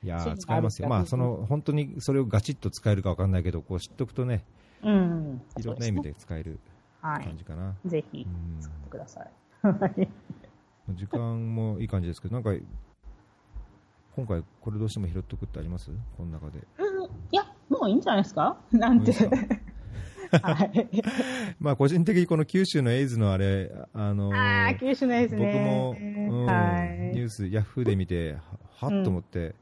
[0.02, 0.88] いや使えますよ。
[0.88, 4.44] まあ、その、本当にそれをガチッと使えるかわかんないけど、こう知っとくとね、
[4.82, 5.42] うん。
[5.58, 6.58] いろんな意味で使える
[7.00, 7.24] はい。
[7.24, 7.74] 感じかな。
[7.86, 9.30] ぜひうん使ってください。
[9.62, 10.08] はい。
[10.90, 12.52] 時間もいい感じですけど、なんか、
[14.16, 15.90] 今回これどうしても拾っとくってあります？
[16.16, 16.66] この中で。
[16.78, 17.49] うん、いや、
[17.80, 18.56] もういいんじゃないですか？
[18.72, 19.12] なんて。
[20.42, 20.88] はい。
[21.58, 26.28] まあ、個人的にこの九州のエイズのあれ、あのーああ、九州のです僕も、ね。
[26.30, 26.88] うんはい。
[27.14, 28.34] ニュース、ヤフーで見て、
[28.78, 29.56] ははっと思って、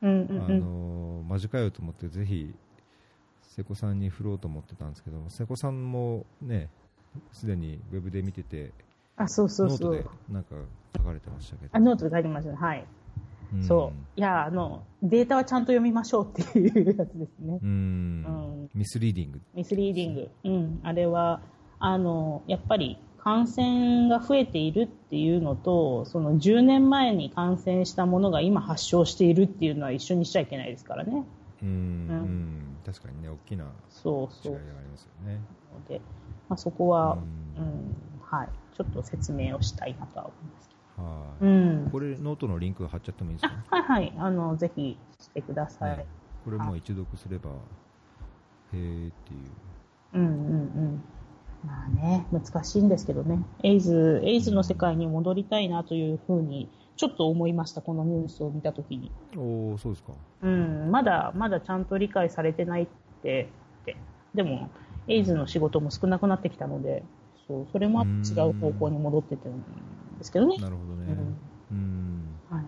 [0.00, 0.60] うんうんあうん。
[0.60, 2.54] のーマジかよと思って、ぜひ、
[3.42, 6.70] 瀬古さんに振ろうと思ってたんですけど、瀬古さんもね、
[7.32, 8.72] すでにウェブで見てて、
[9.16, 10.32] あ、そうそうノートでそう。
[10.32, 10.54] なんか
[10.96, 11.70] 書かれてましたけど。
[11.72, 12.56] あ、ノートで書いてましたね。
[12.56, 12.84] はい。
[13.54, 14.20] うんそう。
[14.20, 17.58] いや、あの、データはちゃんと読みましょうっていうやつですね。
[17.62, 17.70] うんう
[18.66, 19.40] んミスリーディング。
[19.54, 20.30] ミスリーディング。
[20.44, 20.80] うん。
[20.82, 21.40] あれは、
[21.78, 31.24] あの、やっぱり感染が増えているっていうのと、その10年前に感染したものが今発症しているっていうのは一緒にしちゃいけないですからね。
[31.62, 34.52] うん、ううんん、確かにね、大きなそうそう。
[34.54, 35.40] 違いがありますよね。
[35.72, 36.00] ので、
[36.48, 37.14] まあ、そこは、
[37.56, 38.48] ううんん、はい。
[38.76, 41.46] ちょっと説明をしたいなとは思いますけはい、ど。
[41.46, 41.88] うん。
[41.90, 43.76] これ、ノートのリンク貼っちゃってもいいですか？
[43.76, 44.14] はいはい。
[44.18, 45.98] あの、ぜひしてください。
[45.98, 46.06] ね
[46.44, 47.50] これもう一読すれば、
[48.72, 49.40] へーっていう。
[50.12, 51.04] うんうんうん。
[51.64, 53.42] まあね、難しいんですけどね。
[53.62, 59.10] エイズ、エイズの世界に戻りたいなというふうに、ちょっと思いました、このニュースを見たときに。
[59.34, 60.12] おー、そうですか。
[60.42, 62.86] うん、まだ、まだちゃんと理解されてないっ
[63.22, 63.48] て、
[63.82, 63.96] って。
[64.34, 64.68] でも、
[65.08, 67.02] エイズの仕事も少なくなってきたので、
[67.48, 69.48] そう、それも違う方向に戻ってって
[70.18, 70.56] ですけどね。
[70.58, 71.12] なるほどね。
[71.70, 72.40] うんうん。
[72.50, 72.64] はい。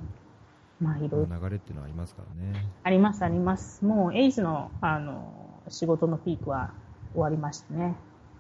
[0.81, 2.53] まあ、いろいろまあ流れっていうのはありますからね。
[2.83, 3.85] あります、あります。
[3.85, 6.73] もう、エイズの、あの、仕事のピークは
[7.13, 7.95] 終わりましたね。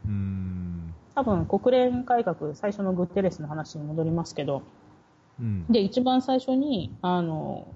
[0.04, 0.94] うん。
[1.14, 4.62] 多分、国連改革、最初のグテレスの話に戻りますけど、
[5.40, 5.66] うん。
[5.68, 7.66] で、一番最初に、あの、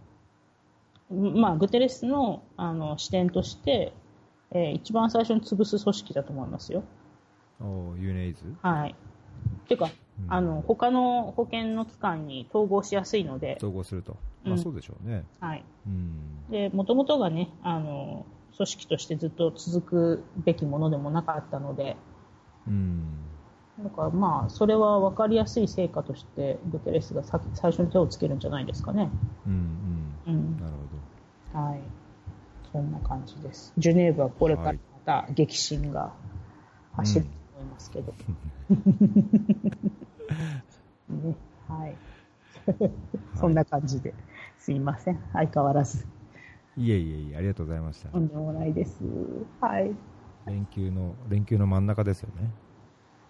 [1.11, 3.93] まあ、グテレスのあの視点として、
[4.53, 6.85] えー一番最初に潰す組織だと思いますよ。
[7.61, 8.43] おー、ユーネイズ？
[8.63, 8.95] はい。
[9.69, 14.17] ていうか、うんあの、他の保険の機関に統合しやすいので、統合すると。
[14.45, 15.25] うんまあそうでしょうね。
[15.39, 15.65] はい。
[15.87, 16.51] うん。
[16.51, 18.25] で、もともとがね、あの、
[18.57, 21.97] 組織としてずっと続くべきものでもなかったので、
[22.67, 23.05] うん。
[23.83, 29.11] だからまあ、それは分かりやすい成果として、グテレスが先最初に手をつけるんじゃないですかね。
[29.47, 29.53] うん。
[30.27, 30.35] ううん。
[30.57, 30.61] ん。
[30.61, 30.73] なる
[31.53, 31.67] ほど。
[31.67, 31.81] はい。
[32.73, 33.73] そんな感じです。
[33.79, 36.13] ジュネーブはこれからまた激震が
[36.97, 37.40] 走ると思
[37.81, 38.13] いますけど。
[41.09, 41.35] ね、
[41.69, 41.97] はい。
[43.35, 43.55] そん。
[43.55, 44.15] な感じで。
[44.59, 45.19] すいません。
[45.33, 46.07] 相変わらず。
[46.77, 48.09] いえいえいえ、ありがとうございました。
[48.11, 48.29] とん。
[48.29, 49.03] でもないです。
[49.61, 49.91] はい。
[50.47, 51.87] 連休の、連休の真ん。
[51.87, 52.51] 中ですよね。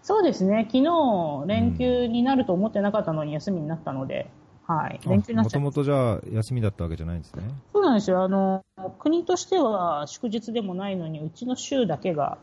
[0.02, 0.66] そうですね。
[0.66, 4.30] 昨日、連休になると思ってなかったのに休みになったので、
[4.66, 5.00] はい。
[5.06, 7.22] 連休になっちゃもともとじゃあ休みだったわけじゃないん。
[7.22, 7.42] ですね。
[7.72, 7.94] そうなん。
[7.94, 8.22] ですよ。
[8.22, 8.64] あの、
[8.98, 12.38] 国としては祝日でもないのに、うちの州だけが、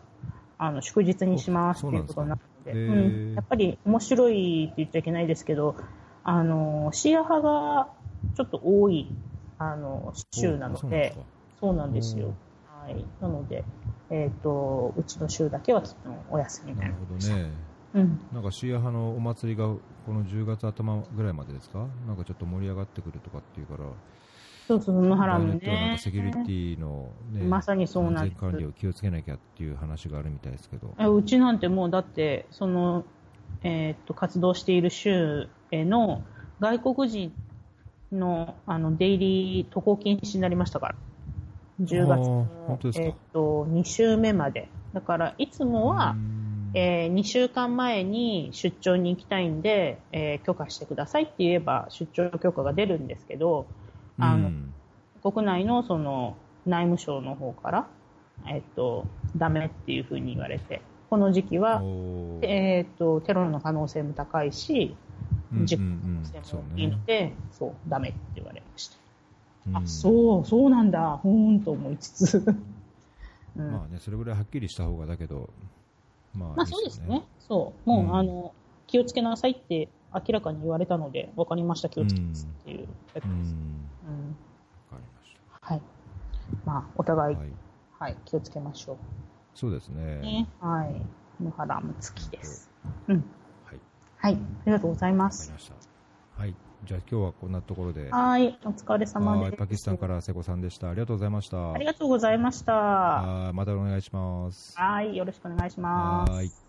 [0.58, 5.76] あの、祝日にしますそっていうことになって、そうなんでうんやっぱり面白いって言っちゃいけないですけど、
[6.24, 7.90] あの、シーア派が
[8.36, 9.08] ちょっと多い、
[9.60, 11.16] あの、州なので、
[11.60, 12.34] そうなんですよ。
[12.84, 13.06] はい。
[13.22, 13.64] なので、
[14.10, 17.34] えっ、と、うちの州だけは昨日お休みになりました。
[17.34, 17.52] ほどね。
[17.94, 18.20] うん。
[18.34, 19.80] なんかシーア派のお祭りがこ
[20.14, 21.88] の10月頭ぐらいまでですか？
[22.08, 23.86] なんかちょっと盛り上がってくるとかっていうから、
[24.68, 25.60] そうそう、野原もね
[25.96, 25.98] か。
[25.98, 30.94] セキュリティの、ね、まさにそうなんです管理を気をつけなきゃっていう話があるみたいですけど。
[31.00, 33.06] えうちなんてもうだって、その、
[33.64, 36.22] えーっと、活動している州への
[36.60, 37.34] 外国人
[38.12, 40.96] のあの出入り渡航禁止になりましたから。
[41.82, 44.68] 10月のえーっと、2週目まで。
[44.94, 53.68] だから、いつもは、うんえ2週間前に出張に行きたいんで、えー許可してくださいって言えば出張許可が出るんですけど、
[54.20, 54.74] あの、うん
[55.24, 57.88] 国内のその内務省の方から、
[58.48, 61.82] えっと、ダメっていうふうに言われて、この時期は、
[62.42, 64.96] えっと、テロの可能性も高いし、
[65.54, 68.98] うん事故うんうんの可能性もいいねので、そう、ダメって言われました。
[69.74, 72.44] あ、そう、そうなんだ、ふーんと思いつつ。
[73.58, 75.50] うん、まあね、それぐらいはっきりした方がだけど、
[76.36, 77.24] まあ、まあそうですね。
[77.40, 77.90] そう。
[77.90, 78.54] もう、うん、あの、
[78.88, 83.26] 気をつけなさいって明らかに言われたので、分かりました、気をつけますっていうやつです。
[83.26, 83.32] うん。
[83.32, 85.74] うん、分かりました。
[85.74, 85.82] はい。
[86.66, 87.50] まあ、お互い、はい、
[88.00, 88.98] はい、気をつけましょう。
[89.54, 90.18] そうですね。
[90.18, 91.44] ねはい。
[91.44, 92.70] 野原睦月です。
[93.08, 93.24] うん。
[93.66, 93.80] はい。
[94.18, 94.34] はい。
[94.34, 95.52] ありがとうございます。
[95.52, 95.88] わかりまし
[96.36, 96.42] た。
[96.42, 96.56] はい。
[96.86, 98.12] じゃあ今日はこんなところで。
[98.12, 98.58] はい。
[98.64, 99.58] お疲れ様です。
[99.58, 100.90] パキスタンから瀬古さんでした。
[100.90, 101.74] ありがとうございました。
[101.74, 103.52] ありがとうございました。
[103.54, 104.78] またお願いします。
[104.78, 105.18] はい。
[105.18, 106.32] よろしくお願いします。
[106.32, 106.67] はい。